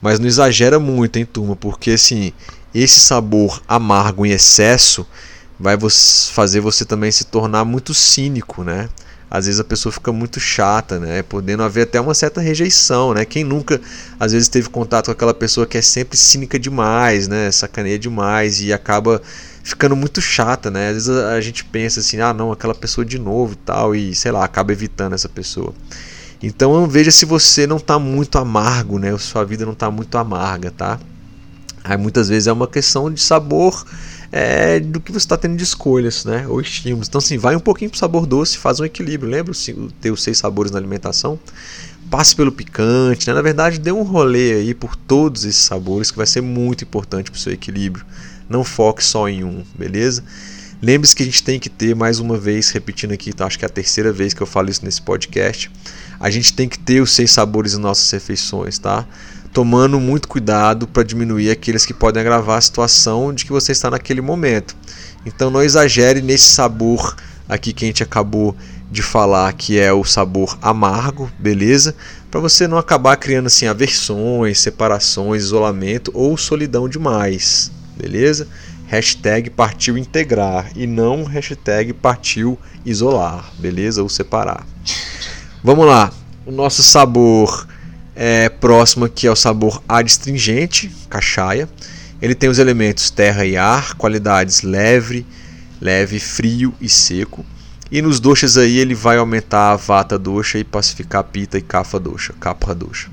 [0.00, 2.32] Mas não exagera muito, hein, turma, porque assim,
[2.74, 5.06] esse sabor amargo em excesso
[5.58, 5.76] vai
[6.32, 8.88] fazer você também se tornar muito cínico, né?
[9.30, 11.22] Às vezes a pessoa fica muito chata, né?
[11.22, 13.24] Podendo haver até uma certa rejeição, né?
[13.24, 13.80] Quem nunca,
[14.20, 17.50] às vezes, teve contato com aquela pessoa que é sempre cínica demais, né?
[17.50, 19.20] Sacaneia demais e acaba
[19.64, 20.88] ficando muito chata, né?
[20.88, 24.14] Às vezes a, gente pensa assim, ah, não, aquela pessoa de novo e tal, e
[24.14, 25.74] sei lá, acaba evitando essa pessoa.
[26.42, 29.16] Então veja se você não está muito amargo, né?
[29.16, 31.00] Sua vida não está muito amarga, tá?
[31.82, 33.84] Aí muitas vezes é uma questão de sabor
[34.30, 36.46] é, do que você está tendo de escolhas, né?
[36.46, 37.08] Ou estímulos.
[37.08, 39.30] Então, assim, vai um pouquinho para o sabor doce, faz um equilíbrio.
[39.30, 39.54] Lembra
[40.00, 41.38] ter os seis sabores na alimentação?
[42.10, 43.32] Passe pelo picante, né?
[43.32, 47.30] Na verdade, dê um rolê aí por todos esses sabores que vai ser muito importante
[47.30, 48.04] para o seu equilíbrio.
[48.48, 50.22] Não foque só em um, beleza?
[50.84, 53.46] Lembre-se que a gente tem que ter, mais uma vez, repetindo aqui, tá?
[53.46, 55.70] acho que é a terceira vez que eu falo isso nesse podcast.
[56.20, 59.06] A gente tem que ter os seis sabores em nossas refeições, tá?
[59.50, 63.90] Tomando muito cuidado para diminuir aqueles que podem agravar a situação de que você está
[63.90, 64.76] naquele momento.
[65.24, 67.16] Então não exagere nesse sabor
[67.48, 68.54] aqui que a gente acabou
[68.90, 71.94] de falar, que é o sabor amargo, beleza?
[72.30, 78.48] Para você não acabar criando assim aversões, separações, isolamento ou solidão demais beleza?
[78.86, 84.02] Hashtag partiu integrar e não hashtag partiu isolar, beleza?
[84.02, 84.66] Ou separar.
[85.62, 86.12] Vamos lá,
[86.46, 87.66] o nosso sabor
[88.14, 91.68] é próximo aqui é o sabor adstringente, cachaia.
[92.22, 95.26] Ele tem os elementos terra e ar, qualidades leve,
[95.80, 97.44] leve, frio e seco.
[97.90, 101.62] E nos doxas aí ele vai aumentar a vata doxa e pacificar a pita e
[101.62, 103.08] kapha doxa, kapha doxa.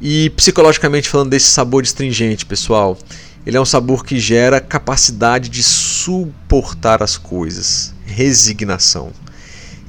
[0.00, 2.98] E psicologicamente falando desse sabor astringente, pessoal,
[3.46, 9.12] ele é um sabor que gera capacidade de suportar as coisas, resignação.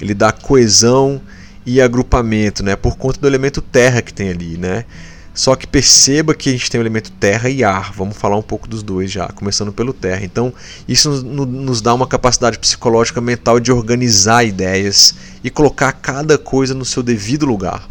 [0.00, 1.20] Ele dá coesão
[1.64, 4.84] e agrupamento, né, por conta do elemento terra que tem ali, né?
[5.34, 7.92] Só que perceba que a gente tem o elemento terra e ar.
[7.92, 10.22] Vamos falar um pouco dos dois já, começando pelo terra.
[10.24, 10.52] Então,
[10.86, 16.84] isso nos dá uma capacidade psicológica mental de organizar ideias e colocar cada coisa no
[16.84, 17.88] seu devido lugar.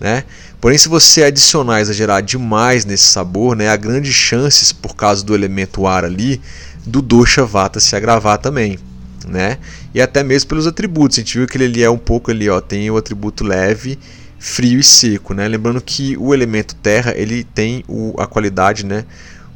[0.00, 0.24] Né?
[0.60, 5.34] Porém, se você adicionar exagerar demais nesse sabor, né, há grandes chances, por causa do
[5.34, 6.40] elemento ar ali,
[6.86, 8.78] do dosha vata se agravar também.
[9.26, 9.58] Né?
[9.94, 11.18] E até mesmo pelos atributos.
[11.18, 13.98] A gente viu que ele ali é um pouco ali, ó, tem o atributo leve,
[14.40, 15.46] frio e seco, né?
[15.46, 19.04] Lembrando que o elemento terra, ele tem o, a qualidade, né,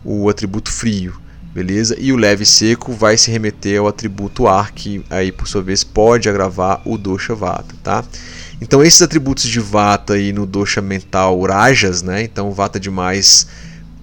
[0.05, 1.15] o atributo frio,
[1.55, 1.97] beleza?
[1.99, 5.63] E o leve e seco vai se remeter ao atributo ar, que aí por sua
[5.63, 8.05] vez pode agravar o dosha vata, tá?
[8.61, 12.23] Então esses atributos de Vata aí no dosha mental Rajas, né?
[12.23, 13.47] Então Vata demais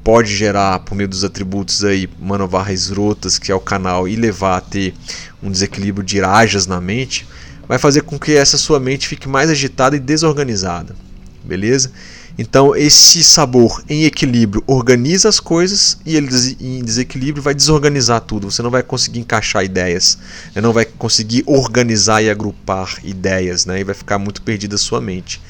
[0.03, 4.57] pode gerar por meio dos atributos aí Manovarras rotas, que é o canal, e levar
[4.57, 4.93] a ter
[5.41, 7.27] um desequilíbrio de Rajas na mente,
[7.67, 10.95] vai fazer com que essa sua mente fique mais agitada e desorganizada.
[11.43, 11.91] Beleza?
[12.37, 18.49] Então, esse sabor em equilíbrio organiza as coisas e ele em desequilíbrio vai desorganizar tudo.
[18.49, 20.17] Você não vai conseguir encaixar ideias,
[20.55, 20.61] né?
[20.61, 23.81] não vai conseguir organizar e agrupar ideias, né?
[23.81, 25.41] e vai ficar muito perdida a sua mente.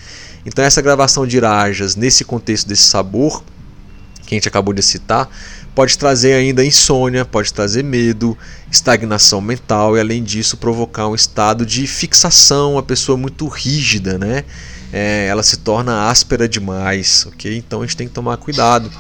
[0.46, 3.44] Então, essa gravação de irajas, nesse contexto desse sabor,
[4.26, 5.30] que a gente acabou de citar,
[5.76, 8.38] pode trazer ainda insônia, pode trazer medo,
[8.72, 14.44] estagnação mental e, além disso, provocar um estado de fixação, uma pessoa muito rígida, né?
[14.92, 17.58] É, ela se torna áspera demais, ok?
[17.58, 18.92] Então a gente tem que tomar cuidado.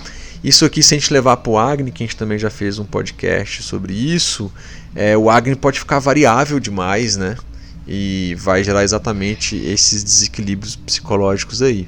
[0.44, 2.80] Isso aqui, se a gente levar para o Agni, que a gente também já fez
[2.80, 4.52] um podcast sobre isso,
[4.96, 7.38] é, o Agni pode ficar variável demais, né?
[7.88, 11.88] E vai gerar exatamente esses desequilíbrios psicológicos aí.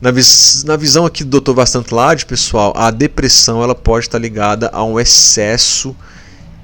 [0.00, 1.52] Na, vis na visão aqui do Dr.
[1.52, 5.96] Vastantlad, pessoal, a depressão ela pode estar ligada a um excesso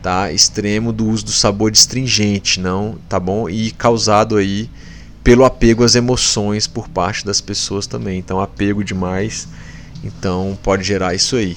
[0.03, 3.49] tá, extremo do uso do sabor astringente, não, tá bom?
[3.49, 4.69] E causado aí
[5.23, 8.19] pelo apego às emoções por parte das pessoas também.
[8.19, 9.49] Então, apego demais,
[10.03, 11.57] então pode gerar isso aí.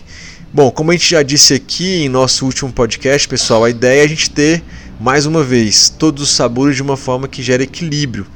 [0.54, 4.06] Bom, como a gente já disse aqui em nosso último podcast, pessoal, a ideia é
[4.06, 4.64] a gente ter
[5.00, 8.28] mais uma vez todos os sabores de uma forma que gere equilíbrio.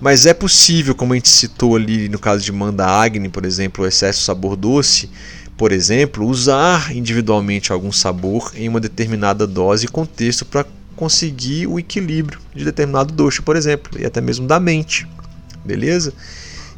[0.00, 3.84] Mas é possível, como a gente citou ali no caso de Manda Agni, por exemplo,
[3.84, 5.08] o excesso de sabor doce,
[5.56, 11.78] por exemplo, usar individualmente algum sabor em uma determinada dose e contexto para conseguir o
[11.78, 15.06] equilíbrio de determinado dosha, por exemplo, e até mesmo da mente.
[15.64, 16.12] Beleza?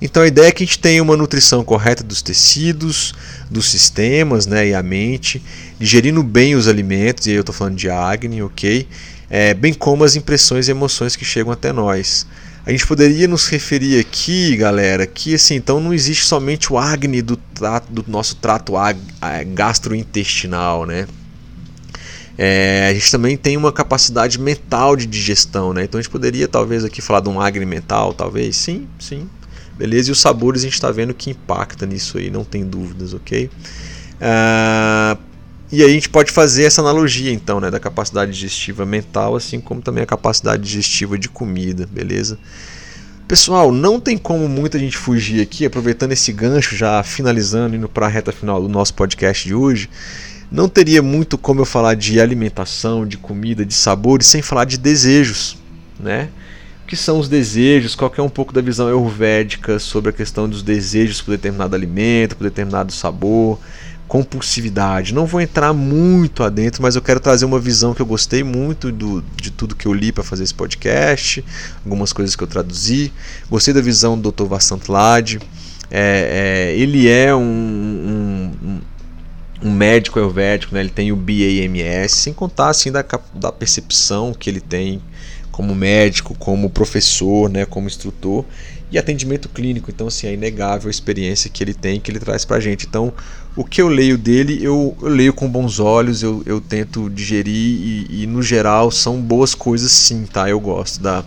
[0.01, 3.15] Então a ideia é que a gente tenha uma nutrição correta dos tecidos,
[3.51, 5.43] dos sistemas né, e a mente,
[5.79, 8.87] digerindo bem os alimentos, e aí eu estou falando de Agni, ok?
[9.31, 12.27] É, bem como as impressões e emoções que chegam até nós.
[12.65, 17.23] A gente poderia nos referir aqui, galera, que assim, então não existe somente o Agni
[17.23, 18.75] do, trato, do nosso trato
[19.55, 21.07] gastrointestinal, né?
[22.39, 25.85] É, a gente também tem uma capacidade mental de digestão, né?
[25.85, 29.29] Então a gente poderia talvez aqui falar de um agni mental, talvez, sim, sim,
[29.77, 30.11] beleza.
[30.11, 33.51] E os sabores a gente está vendo que impacta nisso aí, não tem dúvidas, ok?
[34.17, 35.19] Uh,
[35.73, 39.59] e aí a gente pode fazer essa analogia então, né, da capacidade digestiva mental, assim
[39.59, 42.39] como também a capacidade digestiva de comida, beleza?
[43.27, 48.07] Pessoal, não tem como muita gente fugir aqui, aproveitando esse gancho, já finalizando, indo para
[48.07, 49.91] a reta final do nosso podcast de hoje.
[50.51, 54.79] Não teria muito como eu falar de alimentação, de comida, de sabores, sem falar de
[54.79, 55.57] desejos,
[55.99, 56.29] né?
[56.85, 57.97] O que são os desejos?
[57.97, 62.37] Qual é um pouco da visão ayurvédica sobre a questão dos desejos por determinado alimento,
[62.37, 63.59] por determinado sabor,
[64.07, 65.13] compulsividade.
[65.13, 68.93] Não vou entrar muito adentro, mas eu quero trazer uma visão que eu gostei muito
[68.93, 71.45] do, de tudo que eu li para fazer esse podcast,
[71.85, 73.13] algumas coisas que eu traduzi.
[73.51, 74.45] Gostei da visão do Dr.
[74.45, 75.39] Vassant Lad.
[75.91, 78.76] É, é, ele é um, um,
[79.67, 80.81] um médico ayurvédico, né?
[80.81, 85.03] ele tem o BAMS, sem contar assim, da, da percepção que ele tem
[85.51, 88.45] como médico, como professor, né, como instrutor
[88.93, 89.91] e atendimento clínico.
[89.91, 92.87] Então, assim, é inegável a experiência que ele tem, que ele traz para a gente.
[92.87, 93.13] Então,
[93.57, 97.55] o que eu leio dele, eu, eu leio com bons olhos, eu, eu tento digerir
[97.55, 100.49] e, e, no geral, são boas coisas sim, tá?
[100.49, 101.25] Eu gosto da,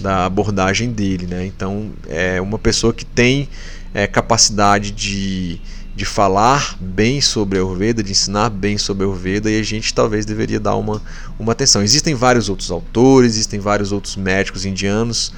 [0.00, 1.46] da abordagem dele, né?
[1.46, 3.48] Então, é uma pessoa que tem
[3.94, 5.60] é, capacidade de,
[5.94, 9.92] de falar bem sobre a Ayurveda, de ensinar bem sobre a Ayurveda, e a gente
[9.92, 11.02] talvez deveria dar uma,
[11.38, 11.82] uma atenção.
[11.82, 15.32] Existem vários outros autores, existem vários outros médicos indianos,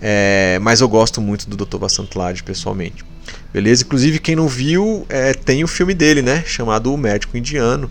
[0.00, 1.78] é, mas eu gosto muito do Dr.
[1.78, 3.04] Vasantlad pessoalmente.
[3.52, 3.84] Beleza?
[3.84, 6.44] Inclusive, quem não viu, é, tem o filme dele, né?
[6.46, 7.90] Chamado O Médico Indiano.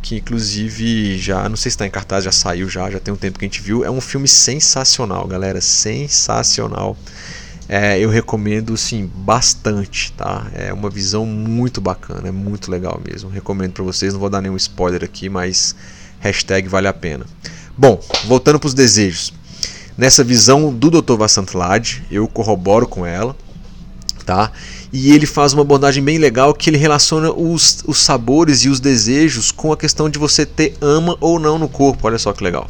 [0.00, 3.16] Que inclusive já, não sei se está em cartaz, já saiu já, já tem um
[3.16, 3.84] tempo que a gente viu.
[3.84, 5.60] É um filme sensacional, galera.
[5.60, 6.96] Sensacional.
[7.68, 10.46] É, eu recomendo sim bastante, tá?
[10.54, 13.28] É uma visão muito bacana, é muito legal mesmo.
[13.28, 15.76] Recomendo para vocês, não vou dar nenhum spoiler aqui, mas
[16.18, 17.26] hashtag vale a pena.
[17.76, 19.34] Bom, voltando para os desejos.
[19.98, 21.16] Nessa visão do Dr.
[21.16, 23.36] Vasantlad, eu corroboro com ela,
[24.24, 24.50] tá?
[24.90, 28.80] E ele faz uma abordagem bem legal que ele relaciona os, os sabores e os
[28.80, 32.06] desejos com a questão de você ter ama ou não no corpo.
[32.06, 32.66] Olha só que legal.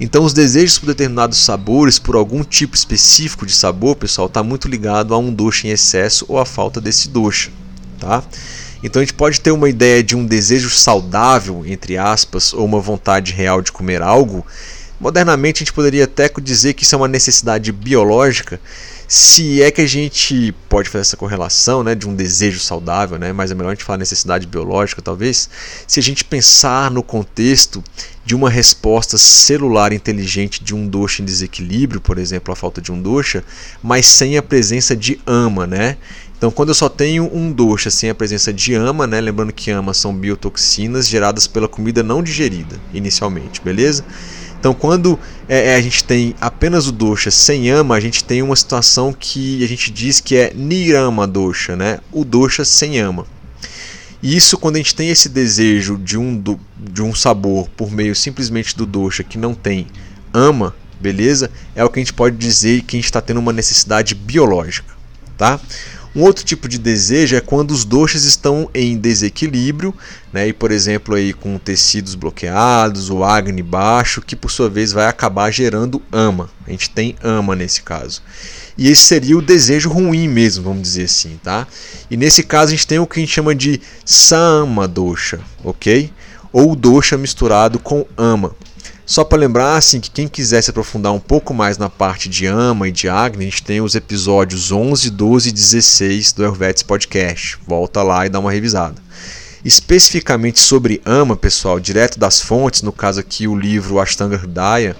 [0.00, 4.68] Então, os desejos por determinados sabores, por algum tipo específico de sabor, pessoal, está muito
[4.68, 7.50] ligado a um doce em excesso ou a falta desse doce,
[7.98, 8.22] tá?
[8.82, 12.80] Então, a gente pode ter uma ideia de um desejo saudável, entre aspas, ou uma
[12.80, 14.46] vontade real de comer algo,
[15.00, 18.60] Modernamente a gente poderia até dizer que isso é uma necessidade biológica,
[19.10, 23.32] se é que a gente pode fazer essa correlação né, de um desejo saudável, né,
[23.32, 25.48] mas é melhor a gente falar necessidade biológica talvez,
[25.86, 27.82] se a gente pensar no contexto
[28.22, 32.92] de uma resposta celular inteligente de um doxa em desequilíbrio, por exemplo, a falta de
[32.92, 33.42] um doxa,
[33.82, 35.96] mas sem a presença de ama, né?
[36.36, 39.20] Então, quando eu só tenho um doxa sem a presença de ama, né?
[39.20, 44.04] Lembrando que ama são biotoxinas geradas pela comida não digerida inicialmente, beleza?
[44.58, 45.18] Então, quando
[45.48, 49.12] é, é, a gente tem apenas o dosha sem ama, a gente tem uma situação
[49.12, 52.00] que a gente diz que é nirama dosha, né?
[52.12, 53.24] o dosha sem ama.
[54.20, 57.90] E isso, quando a gente tem esse desejo de um, do, de um sabor por
[57.90, 59.86] meio simplesmente do dosha que não tem
[60.34, 61.50] ama, beleza?
[61.74, 64.98] É o que a gente pode dizer que a gente está tendo uma necessidade biológica.
[65.36, 65.60] Tá?
[66.18, 69.94] Um outro tipo de desejo é quando os doxas estão em desequilíbrio,
[70.32, 74.92] né, e por exemplo aí com tecidos bloqueados, o agni baixo, que por sua vez
[74.92, 76.50] vai acabar gerando ama.
[76.66, 78.20] A gente tem ama nesse caso.
[78.76, 81.68] E esse seria o desejo ruim mesmo, vamos dizer assim, tá?
[82.10, 86.10] E nesse caso a gente tem o que a gente chama de sama dosha, ok?
[86.52, 88.56] Ou dosha misturado com ama.
[89.08, 92.44] Só para lembrar assim, que quem quiser se aprofundar um pouco mais na parte de
[92.44, 96.82] Ama e de Agni, a gente tem os episódios 11, 12 e 16 do Helvetes
[96.82, 97.56] Podcast.
[97.66, 99.00] Volta lá e dá uma revisada.
[99.64, 104.94] Especificamente sobre Ama, pessoal, direto das fontes, no caso aqui o livro Ashtanga Hridaya,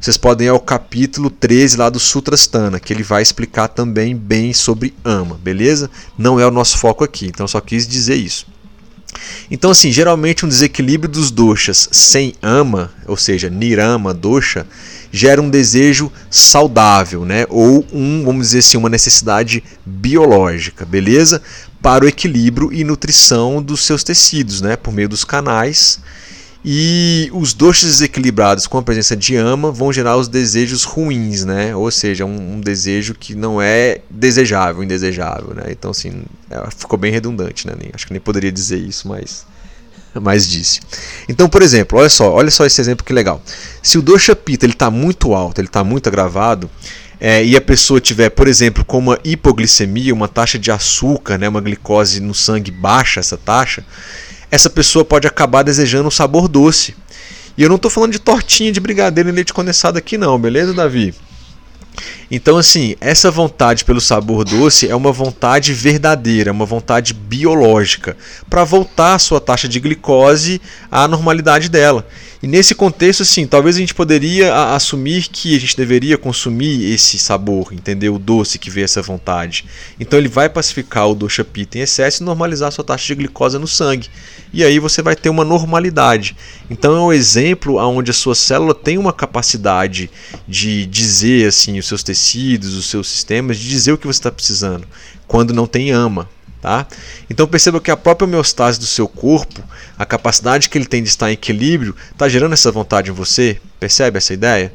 [0.00, 4.52] vocês podem ir ao capítulo 13 lá do Sutrastana, que ele vai explicar também bem
[4.52, 5.88] sobre Ama, beleza?
[6.18, 8.44] Não é o nosso foco aqui, então só quis dizer isso.
[9.50, 14.66] Então, assim, geralmente um desequilíbrio dos doshas sem ama, ou seja, nirama, dosha,
[15.10, 17.44] gera um desejo saudável, né?
[17.48, 21.42] Ou um, vamos dizer assim, uma necessidade biológica, beleza?
[21.80, 24.76] Para o equilíbrio e nutrição dos seus tecidos, né?
[24.76, 26.00] Por meio dos canais
[26.64, 31.74] e os doces desequilibrados com a presença de ama vão gerar os desejos ruins, né?
[31.74, 35.64] Ou seja, um, um desejo que não é desejável, indesejável, né?
[35.70, 37.74] Então, assim, é, ficou bem redundante, né?
[37.76, 39.44] Nem, acho que nem poderia dizer isso, mas,
[40.14, 40.80] mas disse.
[41.28, 43.42] Então, por exemplo, olha só, olha só esse exemplo que legal.
[43.82, 46.70] Se o dosha pita está muito alto, ele está muito agravado,
[47.18, 51.48] é, e a pessoa tiver, por exemplo, com uma hipoglicemia, uma taxa de açúcar, né,
[51.48, 53.84] uma glicose no sangue baixa, essa taxa,
[54.52, 56.94] essa pessoa pode acabar desejando um sabor doce.
[57.56, 60.74] E eu não estou falando de tortinha de brigadeiro e leite condensado aqui não, beleza,
[60.74, 61.14] Davi?
[62.30, 68.16] Então, assim, essa vontade pelo sabor doce é uma vontade verdadeira, uma vontade biológica,
[68.48, 72.06] para voltar a sua taxa de glicose à normalidade dela.
[72.42, 77.16] E nesse contexto, assim, talvez a gente poderia assumir que a gente deveria consumir esse
[77.16, 79.64] sabor, entender o doce que vê essa vontade.
[80.00, 83.14] Então ele vai pacificar o dosha pita em excesso e normalizar a sua taxa de
[83.14, 84.08] glicose no sangue.
[84.52, 86.36] E aí você vai ter uma normalidade.
[86.68, 90.10] Então é um exemplo onde a sua célula tem uma capacidade
[90.48, 94.30] de dizer assim os seus tecidos, os seus sistemas, de dizer o que você está
[94.30, 94.86] precisando,
[95.26, 96.28] quando não tem ama.
[96.60, 96.86] Tá?
[97.28, 99.60] Então perceba que a própria homeostase do seu corpo,
[99.98, 103.60] a capacidade que ele tem de estar em equilíbrio, está gerando essa vontade em você.
[103.80, 104.72] Percebe essa ideia?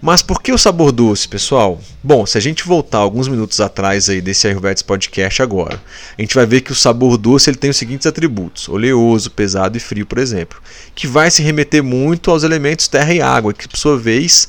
[0.00, 1.80] Mas por que o sabor doce, pessoal?
[2.02, 5.80] Bom, se a gente voltar alguns minutos atrás aí desse Ayurvedas Podcast agora,
[6.16, 9.76] a gente vai ver que o sabor doce ele tem os seguintes atributos: oleoso, pesado
[9.76, 10.60] e frio, por exemplo,
[10.94, 14.48] que vai se remeter muito aos elementos terra e água, que por sua vez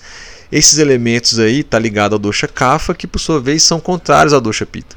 [0.52, 4.42] esses elementos aí tá ligado ao dosha kapha, que por sua vez são contrários ao
[4.42, 4.96] dosha pitta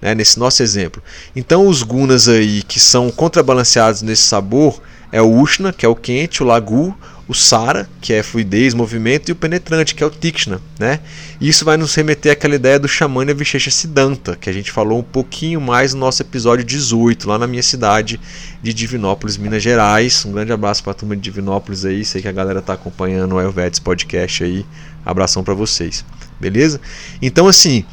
[0.00, 1.02] né, nesse nosso exemplo.
[1.34, 4.80] Então os gunas aí que são contrabalanceados nesse sabor
[5.12, 6.96] é o Ushna, que é o quente, o Lagu,
[7.28, 10.60] o Sara, que é fluidez, movimento, e o penetrante, que é o Tikshna.
[10.78, 11.00] Né?
[11.40, 15.00] E isso vai nos remeter àquela ideia do Shamanya Vishesha Siddhanta, que a gente falou
[15.00, 18.20] um pouquinho mais no nosso episódio 18, lá na minha cidade
[18.62, 20.24] de Divinópolis, Minas Gerais.
[20.24, 23.32] Um grande abraço para a turma de Divinópolis aí, sei que a galera está acompanhando
[23.32, 24.64] o Ayurvedes Podcast aí.
[25.04, 26.04] Abração para vocês,
[26.40, 26.80] beleza?
[27.20, 27.84] Então assim,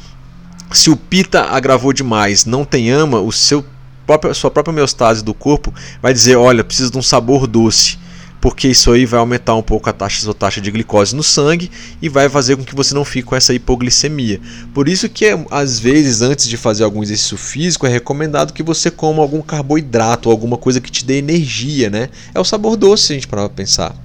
[0.72, 3.64] se o pita agravou demais, não tem ama, o seu
[4.06, 7.98] próprio, sua própria homeostase do corpo vai dizer, olha, precisa de um sabor doce,
[8.44, 11.22] porque isso aí vai aumentar um pouco a taxa, a sua taxa de glicose no
[11.22, 11.70] sangue
[12.02, 14.38] e vai fazer com que você não fique com essa hipoglicemia.
[14.74, 18.90] Por isso que às vezes antes de fazer algum exercício físico é recomendado que você
[18.90, 22.10] coma algum carboidrato ou alguma coisa que te dê energia, né?
[22.34, 23.96] É o sabor doce, a gente para pensar.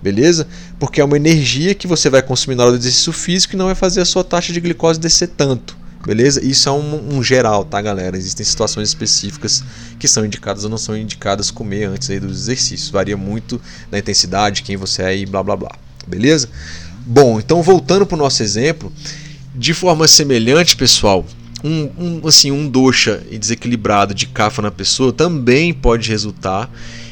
[0.00, 0.46] Beleza?
[0.78, 3.66] Porque é uma energia que você vai consumir na hora do exercício físico e não
[3.66, 5.79] vai fazer a sua taxa de glicose descer tanto.
[6.04, 6.44] Beleza?
[6.44, 8.16] Isso é um, um, geral, tá, galera?
[8.16, 9.62] Existem situações específicas
[9.98, 12.88] que são indicadas ou não são indicadas comer antes aí dos exercícios.
[12.88, 15.72] Varia muito da intensidade, quem você é e blá blá blá.
[16.06, 16.48] Beleza?
[17.04, 18.90] Bom, então voltando para o nosso exemplo,
[19.54, 21.24] de forma semelhante, pessoal,
[21.62, 26.70] um, um, assim, um dosha e desequilibrado de cafa na pessoa também pode resultar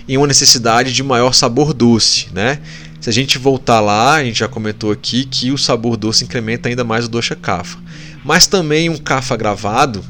[0.09, 2.59] em uma necessidade de maior sabor doce, né?
[3.01, 6.71] Se a gente voltar lá, a gente já comentou aqui que o sabor doce incrementa
[6.71, 7.79] ainda mais o dosha kafa
[8.25, 10.05] mas também um CAFA gravado,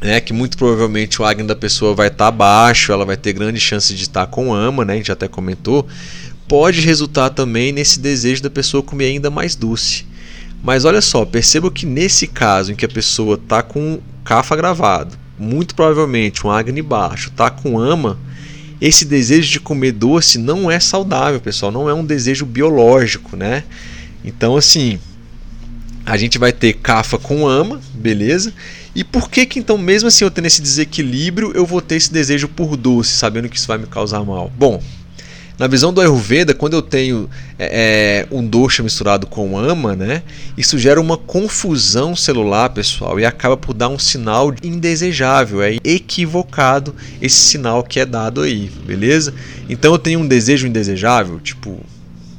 [0.00, 3.32] né, que muito provavelmente o Agni da pessoa vai estar tá baixo, ela vai ter
[3.32, 5.86] grande chance de estar tá com ama, né, a gente até comentou,
[6.46, 10.06] pode resultar também nesse desejo da pessoa comer ainda mais doce.
[10.62, 15.16] Mas olha só, perceba que nesse caso em que a pessoa está com CAFA gravado,
[15.38, 18.18] muito provavelmente um Agni baixo, está com ama,
[18.80, 23.64] esse desejo de comer doce não é saudável, pessoal, não é um desejo biológico, né?
[24.24, 24.98] Então, assim,
[26.06, 28.52] a gente vai ter Cafa com ama, beleza?
[28.94, 32.12] E por que que então, mesmo assim eu tendo esse desequilíbrio, eu vou ter esse
[32.12, 34.52] desejo por doce, sabendo que isso vai me causar mal?
[34.56, 34.80] Bom,
[35.58, 40.22] na visão do Ayurveda, quando eu tenho é, é, um dosha misturado com ama, né,
[40.58, 46.94] isso gera uma confusão celular, pessoal, e acaba por dar um sinal indesejável, é equivocado
[47.22, 49.32] esse sinal que é dado aí, beleza?
[49.68, 51.80] Então eu tenho um desejo indesejável, tipo,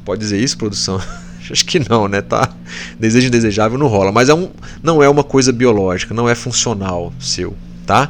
[0.04, 1.02] pode dizer isso, produção?
[1.52, 2.22] Acho que não, né?
[2.22, 2.50] Tá?
[3.00, 4.12] Desejo indesejável não rola.
[4.12, 4.50] Mas é um,
[4.82, 8.10] não é uma coisa biológica, não é funcional seu, tá?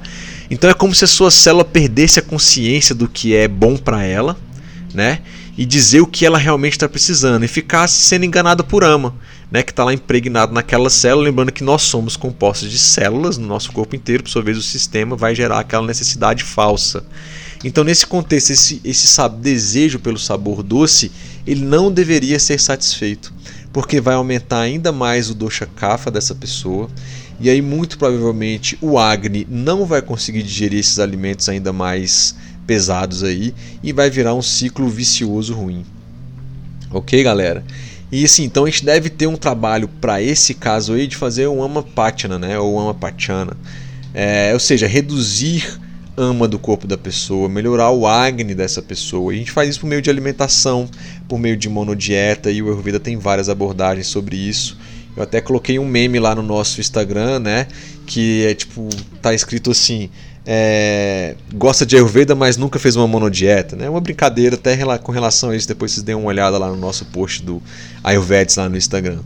[0.49, 4.03] Então é como se a sua célula perdesse a consciência do que é bom para
[4.03, 4.37] ela,
[4.93, 5.19] né?
[5.57, 9.15] E dizer o que ela realmente está precisando e ficasse sendo enganada por ama,
[9.49, 9.63] né?
[9.63, 11.25] Que está lá impregnado naquela célula.
[11.25, 14.61] Lembrando que nós somos compostos de células no nosso corpo inteiro, por sua vez o
[14.61, 17.03] sistema vai gerar aquela necessidade falsa.
[17.63, 19.07] Então, nesse contexto, esse, esse
[19.39, 21.11] desejo pelo sabor doce
[21.45, 23.33] ele não deveria ser satisfeito,
[23.71, 26.89] porque vai aumentar ainda mais o dosha kapha dessa pessoa,
[27.39, 32.35] e aí muito provavelmente o Agni não vai conseguir digerir esses alimentos ainda mais
[32.65, 35.85] pesados aí e vai virar um ciclo vicioso ruim.
[36.91, 37.63] OK, galera?
[38.11, 41.47] E assim, então a gente deve ter um trabalho para esse caso aí de fazer
[41.47, 43.57] um amapachana, né, ou amapachana.
[44.13, 45.79] É, ou seja, reduzir
[46.17, 49.33] ama do corpo da pessoa, melhorar o acne dessa pessoa.
[49.33, 50.89] E a gente faz isso por meio de alimentação,
[51.27, 54.77] por meio de monodieta, e o Ayurveda tem várias abordagens sobre isso.
[55.15, 57.67] Eu até coloquei um meme lá no nosso Instagram, né?
[58.05, 58.89] Que é tipo,
[59.21, 60.09] tá escrito assim:
[60.45, 63.89] é, gosta de Ayurveda, mas nunca fez uma monodieta, né?
[63.89, 65.67] Uma brincadeira até com relação a isso.
[65.67, 67.61] Depois vocês deem uma olhada lá no nosso post do
[68.03, 69.19] Ayurvedes lá no Instagram.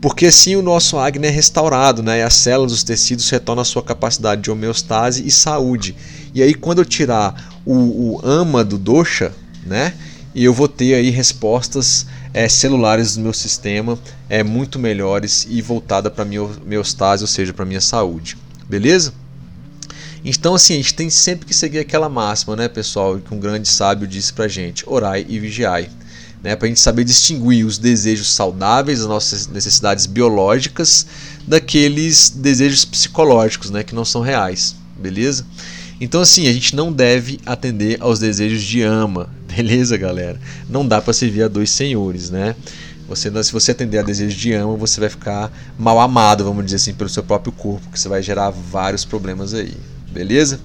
[0.00, 2.20] Porque assim o nosso acne é restaurado, né?
[2.20, 5.96] E as células, os tecidos retornam à sua capacidade de homeostase e saúde.
[6.34, 9.32] E aí quando eu tirar o, o ama do dosha,
[9.66, 9.94] né?
[10.34, 15.60] E eu vou ter aí respostas é, celulares do meu sistema é, muito melhores e
[15.60, 18.36] voltada para minha homeostase, ou seja, para minha saúde.
[18.68, 19.12] Beleza?
[20.24, 23.68] Então, assim, a gente tem sempre que seguir aquela máxima, né, pessoal, que um grande
[23.68, 25.88] sábio disse pra gente: orai e vigiai.
[26.42, 31.06] Né, para a gente saber distinguir os desejos saudáveis, as nossas necessidades biológicas,
[31.46, 35.44] daqueles desejos psicológicos, né, que não são reais, beleza?
[36.00, 40.40] Então, assim, a gente não deve atender aos desejos de ama, beleza, galera?
[40.68, 42.54] Não dá para servir a dois senhores, né?
[43.08, 46.76] Você, se você atender a desejos de ama, você vai ficar mal amado, vamos dizer
[46.76, 49.74] assim, pelo seu próprio corpo, que você vai gerar vários problemas aí
[50.18, 50.58] beleza?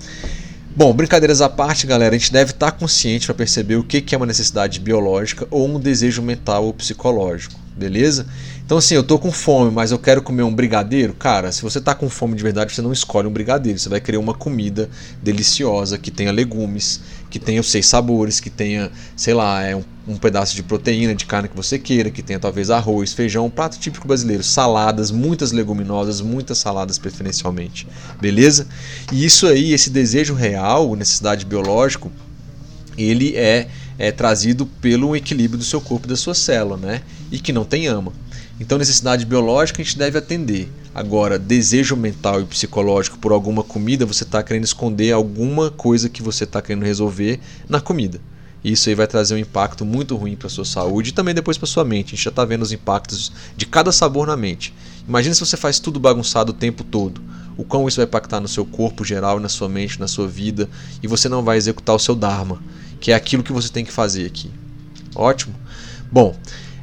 [0.76, 4.18] Bom, brincadeiras à parte, galera, a gente deve estar consciente para perceber o que é
[4.18, 8.26] uma necessidade biológica ou um desejo mental ou psicológico, beleza?
[8.66, 11.14] Então, assim, eu tô com fome, mas eu quero comer um brigadeiro.
[11.14, 13.78] Cara, se você tá com fome de verdade, você não escolhe um brigadeiro.
[13.78, 14.90] Você vai querer uma comida
[15.22, 17.02] deliciosa, que tenha legumes,
[17.34, 21.16] que tenha os seis sabores, que tenha, sei lá, é um, um pedaço de proteína,
[21.16, 25.10] de carne que você queira, que tenha talvez arroz, feijão, um prato típico brasileiro, saladas,
[25.10, 27.88] muitas leguminosas, muitas saladas preferencialmente.
[28.22, 28.68] Beleza?
[29.12, 32.12] E isso aí, esse desejo real, necessidade biológico,
[32.96, 33.68] ele é,
[33.98, 37.02] é trazido pelo equilíbrio do seu corpo e da sua célula, né?
[37.32, 38.14] E que não tem ama.
[38.64, 40.72] Então, necessidade biológica a gente deve atender.
[40.96, 46.24] Agora, desejo mental e psicológico por alguma comida, você está querendo esconder alguma coisa que
[46.24, 48.22] você está querendo resolver na comida.
[48.64, 51.68] Isso aí vai trazer um impacto muito ruim para sua saúde e também depois para
[51.68, 52.08] sua mente.
[52.08, 54.74] A gente já está vendo os impactos de cada sabor na mente.
[55.06, 57.22] Imagina se você faz tudo bagunçado o tempo todo.
[57.58, 60.70] O quão isso vai impactar no seu corpo geral, na sua mente, na sua vida,
[61.04, 62.64] e você não vai executar o seu Dharma,
[63.02, 64.50] que é aquilo que você tem que fazer aqui.
[65.14, 65.54] Ótimo?
[66.10, 66.34] Bom,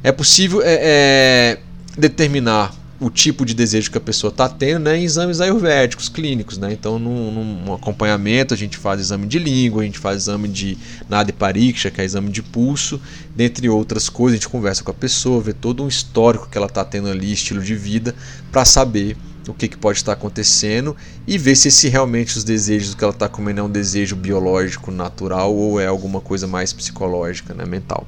[0.03, 1.59] é possível é, é,
[1.97, 6.59] determinar o tipo de desejo que a pessoa está tendo né, em exames ayurvédicos, clínicos.
[6.59, 6.71] Né?
[6.71, 10.77] Então, num, num, acompanhamento, a gente faz exame de língua, a gente faz exame de
[11.09, 13.01] nada pariksha, que é exame de pulso,
[13.35, 14.35] dentre outras coisas.
[14.35, 17.31] A gente conversa com a pessoa, vê todo um histórico que ela está tendo ali,
[17.31, 18.13] estilo de vida,
[18.51, 19.17] para saber
[19.47, 23.11] o que, que, pode estar acontecendo e ver se, se realmente os desejos que ela
[23.11, 28.07] está comendo é um desejo biológico, natural ou é alguma coisa mais psicológica, né, mental.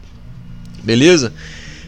[0.84, 1.34] Beleza?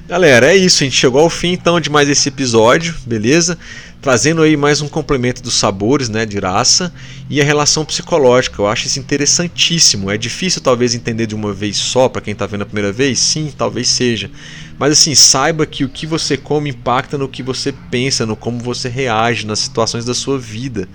[0.07, 3.57] Galera, é isso, a gente chegou ao fim então de mais esse episódio, beleza?
[3.99, 6.93] Trazendo aí mais um complemento dos sabores, né, de raça
[7.27, 8.61] e a relação psicológica.
[8.61, 10.11] Eu acho isso interessantíssimo.
[10.11, 13.17] É difícil talvez entender de uma vez só para quem está vendo a primeira vez,
[13.17, 14.29] sim, talvez seja.
[14.77, 18.59] Mas assim, saiba que o que você come impacta no que você pensa, no como
[18.59, 20.87] você reage nas situações da sua vida.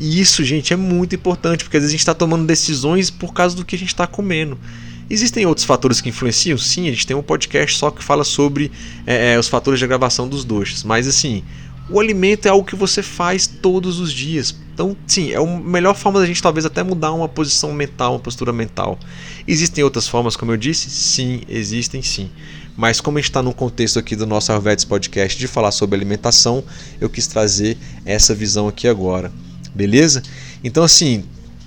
[0.00, 3.32] E isso, gente, é muito importante, porque às vezes a gente está tomando decisões por
[3.32, 4.58] causa do que a gente está comendo.
[5.10, 6.58] Existem outros fatores que influenciam?
[6.58, 8.70] Sim, a gente tem um podcast só que fala sobre
[9.06, 10.84] é, é, os fatores de gravação dos doces.
[10.84, 11.42] Mas assim,
[11.90, 14.54] o alimento é algo que você faz todos os dias.
[14.74, 18.20] Então, sim, é a melhor forma da gente talvez até mudar uma posição mental, uma
[18.20, 18.98] postura mental.
[19.46, 20.90] Existem outras formas, como eu disse?
[20.90, 22.30] Sim, existem sim.
[22.76, 25.96] Mas como a gente está no contexto aqui do nosso Ayurvedics Podcast de falar sobre
[25.96, 26.62] alimentação,
[27.00, 29.32] eu quis trazer essa visão aqui agora.
[29.74, 30.22] Beleza?
[30.62, 31.24] Então, assim,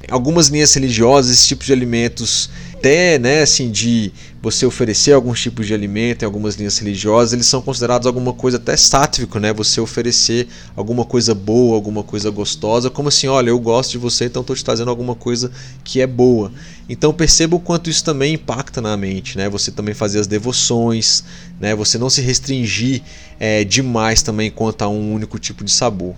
[0.09, 2.49] algumas linhas religiosas, esse tipo de alimentos
[2.81, 4.11] até né, assim, de
[4.41, 8.57] você oferecer alguns tipos de alimento em algumas linhas religiosas, eles são considerados alguma coisa
[8.57, 9.53] até sátvico, né?
[9.53, 14.25] Você oferecer alguma coisa boa, alguma coisa gostosa, como assim, olha, eu gosto de você,
[14.25, 15.51] então estou te trazendo alguma coisa
[15.83, 16.51] que é boa.
[16.89, 19.47] Então perceba o quanto isso também impacta na mente, né?
[19.47, 21.23] Você também fazer as devoções,
[21.59, 21.75] né?
[21.75, 23.03] Você não se restringir
[23.39, 26.15] é, demais também quanto a um único tipo de sabor.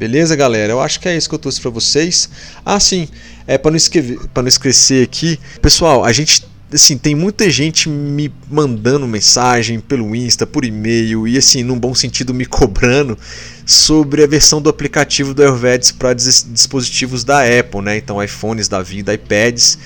[0.00, 0.72] Beleza, galera?
[0.72, 2.30] Eu acho que é isso que eu trouxe para vocês.
[2.64, 3.06] Ah, sim,
[3.50, 7.88] é para não esquecer, para não esquecer aqui, pessoal, a gente assim, tem muita gente
[7.88, 13.18] me mandando mensagem pelo Insta, por e-mail e assim, num bom sentido me cobrando
[13.66, 17.96] sobre a versão do aplicativo do Ayurvedics para dispositivos da Apple, né?
[17.96, 19.78] Então, iPhones da vida, iPads.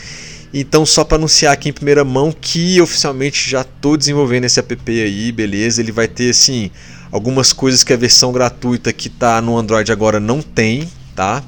[0.53, 4.77] Então, só para anunciar aqui em primeira mão que oficialmente já estou desenvolvendo esse app
[4.89, 5.81] aí, beleza?
[5.81, 6.71] Ele vai ter assim
[7.11, 10.87] algumas coisas que a versão gratuita que está no Android agora não tem,
[11.17, 11.43] tá?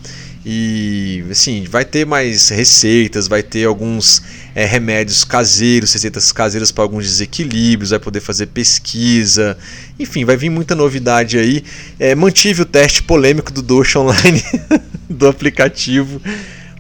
[0.49, 4.23] E assim, vai ter mais receitas, vai ter alguns
[4.55, 9.59] é, remédios caseiros, receitas caseiras para alguns desequilíbrios, vai poder fazer pesquisa,
[9.99, 11.65] enfim, vai vir muita novidade aí.
[11.99, 14.41] É, mantive o teste polêmico do Dosh Online
[15.11, 16.23] do aplicativo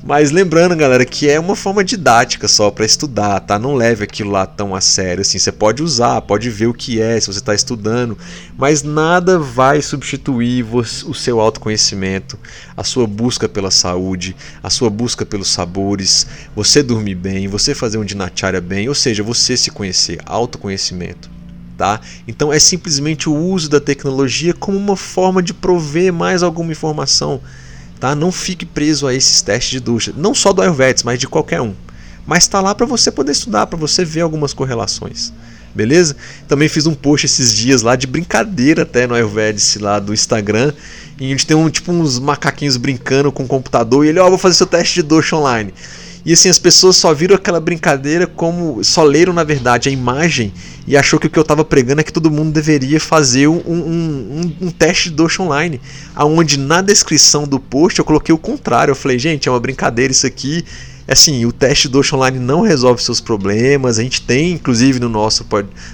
[0.07, 3.59] mas lembrando, galera, que é uma forma didática só para estudar, tá?
[3.59, 5.37] Não leve aquilo lá tão a sério assim.
[5.37, 8.17] Você pode usar, pode ver o que é se você está estudando,
[8.57, 12.39] mas nada vai substituir o seu autoconhecimento,
[12.77, 17.99] a sua busca pela saúde, a sua busca pelos sabores, você dormir bem, você fazer
[17.99, 21.29] um dinacharya bem, ou seja, você se conhecer, autoconhecimento.
[21.77, 22.01] tá?
[22.29, 27.41] Então é simplesmente o uso da tecnologia como uma forma de prover mais alguma informação,
[28.01, 28.15] tá?
[28.15, 31.61] Não fique preso a esses testes de ducha, não só do Ayurveda, mas de qualquer
[31.61, 31.75] um.
[32.27, 35.33] Mas está lá para você poder estudar, para você ver algumas correlações.
[35.75, 36.17] Beleza?
[36.49, 40.73] Também fiz um post esses dias lá de brincadeira até no Ayurvedic lá do Instagram.
[41.21, 44.27] E a gente tem um, tipo uns macaquinhos brincando com o computador e ele, ó,
[44.27, 45.73] oh, vou fazer seu teste de dosha online.
[46.27, 48.83] E assim, as pessoas só viram aquela brincadeira como.
[48.83, 50.53] só leram, na verdade, a imagem
[50.85, 53.63] e achou que o que eu estava pregando é que todo mundo deveria fazer um,
[53.65, 55.81] um, um, um teste de Dosh online.
[56.17, 58.91] Aonde na descrição do post eu coloquei o contrário.
[58.91, 60.65] Eu falei, gente, é uma brincadeira isso aqui
[61.13, 63.99] assim, o teste do Online não resolve seus problemas.
[63.99, 65.47] A gente tem, inclusive, no nosso,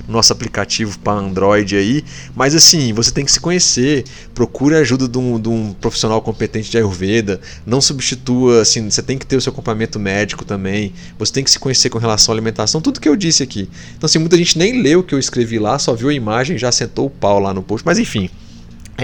[0.07, 2.05] no nosso aplicativo para Android aí.
[2.35, 4.05] Mas assim, você tem que se conhecer.
[4.35, 7.41] Procure a ajuda de um, de um, profissional competente de Ayurveda.
[7.67, 10.93] Não substitua, assim, você tem que ter o seu acompanhamento médico também.
[11.19, 12.81] Você tem que se conhecer com relação à alimentação.
[12.81, 13.69] Tudo que eu disse aqui.
[13.97, 16.57] Então, assim, muita gente nem leu o que eu escrevi lá, só viu a imagem,
[16.57, 17.85] já sentou o pau lá no post.
[17.85, 18.31] Mas enfim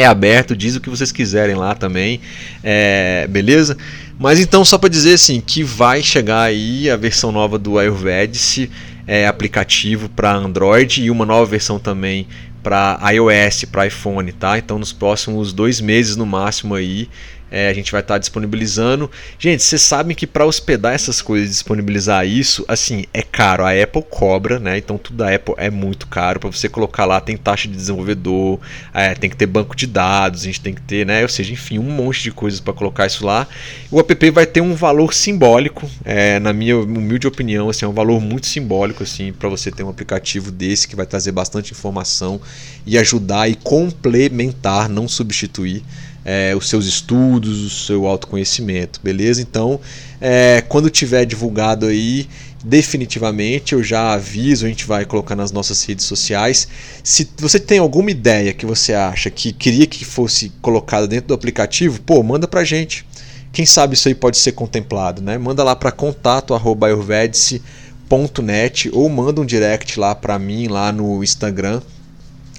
[0.00, 2.20] é aberto, diz o que vocês quiserem lá também,
[2.62, 3.76] é, beleza?
[4.18, 8.70] Mas então só para dizer assim que vai chegar aí a versão nova do Ayurvedic,
[9.06, 12.28] é, aplicativo para Android e uma nova versão também
[12.62, 14.56] para iOS, para iPhone, tá?
[14.56, 17.08] Então nos próximos dois meses no máximo aí
[17.50, 19.10] é, a gente vai estar tá disponibilizando.
[19.38, 23.64] Gente, vocês sabem que para hospedar essas coisas, disponibilizar isso, assim, é caro.
[23.64, 24.78] A Apple cobra, né?
[24.78, 26.40] Então tudo da Apple é muito caro.
[26.40, 28.60] Para você colocar lá, tem taxa de desenvolvedor,
[28.92, 31.22] é, tem que ter banco de dados, a gente tem que ter, né?
[31.22, 33.46] Ou seja, enfim, um monte de coisas para colocar isso lá.
[33.90, 37.92] O app vai ter um valor simbólico, é, na minha humilde opinião, assim, é um
[37.92, 42.40] valor muito simbólico, assim, para você ter um aplicativo desse que vai trazer bastante informação
[42.86, 45.82] e ajudar e complementar, não substituir
[46.30, 49.40] é, os seus estudos, o seu autoconhecimento, beleza?
[49.40, 49.80] Então,
[50.20, 52.28] é, quando tiver divulgado aí,
[52.62, 56.68] definitivamente eu já aviso, a gente vai colocar nas nossas redes sociais.
[57.02, 61.34] Se você tem alguma ideia que você acha que queria que fosse colocada dentro do
[61.34, 63.06] aplicativo, pô, manda pra gente.
[63.50, 65.38] Quem sabe isso aí pode ser contemplado, né?
[65.38, 71.80] Manda lá para contato@ayurvedice.net ou manda um direct lá para mim lá no Instagram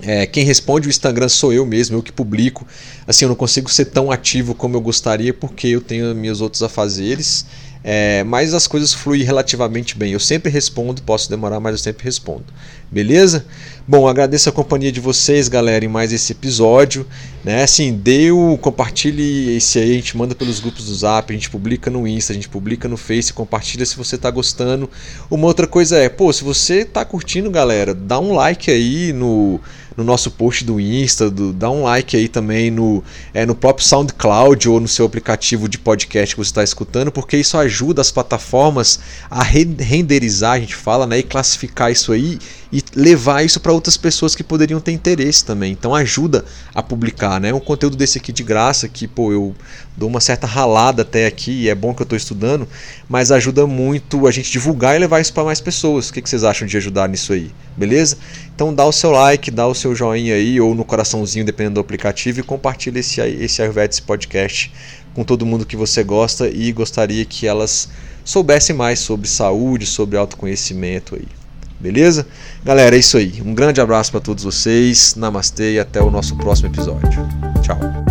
[0.02, 2.66] é, quem responde o Instagram sou eu mesmo, eu que publico.
[3.06, 6.64] Assim, eu não consigo ser tão ativo como eu gostaria porque eu tenho meus outros
[6.64, 7.46] afazeres.
[7.82, 10.12] É, mas as coisas fluem relativamente bem.
[10.12, 12.46] Eu sempre respondo, posso demorar, mas eu sempre respondo.
[12.92, 13.46] Beleza?
[13.88, 17.08] Bom, agradeço a companhia de vocês, galera, em mais esse episódio.
[17.44, 17.64] Né?
[17.64, 21.90] Assim, deu, compartilhe esse aí, a gente manda pelos grupos do Zap, a gente publica
[21.90, 24.90] no Insta, a gente publica no Face, compartilha se você está gostando.
[25.32, 29.60] Uma outra coisa é, pô, se você está curtindo, galera, dá um like aí no
[30.00, 33.86] no nosso post do Insta, do, dá um like aí também no, é, no próprio
[33.86, 38.10] SoundCloud ou no seu aplicativo de podcast que você está escutando, porque isso ajuda as
[38.10, 42.40] plataformas a renderizar, a gente fala, né, e classificar isso aí
[42.72, 45.72] e levar isso para outras pessoas que poderiam ter interesse também.
[45.72, 47.52] Então ajuda a publicar, né?
[47.54, 49.56] Um conteúdo desse aqui de graça que, pô, eu
[49.98, 52.68] dou uma certa ralada até aqui e é bom que eu estou estudando,
[53.08, 56.10] mas ajuda muito a gente divulgar e levar isso para mais pessoas.
[56.10, 57.52] O que, que vocês acham de ajudar nisso aí?
[57.76, 58.18] Beleza?
[58.54, 61.82] Então dá o seu like, dá o seu joinha aí ou no coraçãozinho, dependendo do
[61.82, 64.72] aplicativo e compartilha esse esse Ayurvedic podcast
[65.14, 67.90] com todo mundo que você gosta e gostaria que elas
[68.24, 71.49] soubessem mais sobre saúde, sobre autoconhecimento aí.
[71.80, 72.28] Beleza?
[72.64, 73.42] Galera, é isso aí.
[73.46, 75.16] Um grande abraço para todos vocês.
[75.16, 77.28] Namastê e até o nosso próximo episódio.
[77.62, 78.09] Tchau.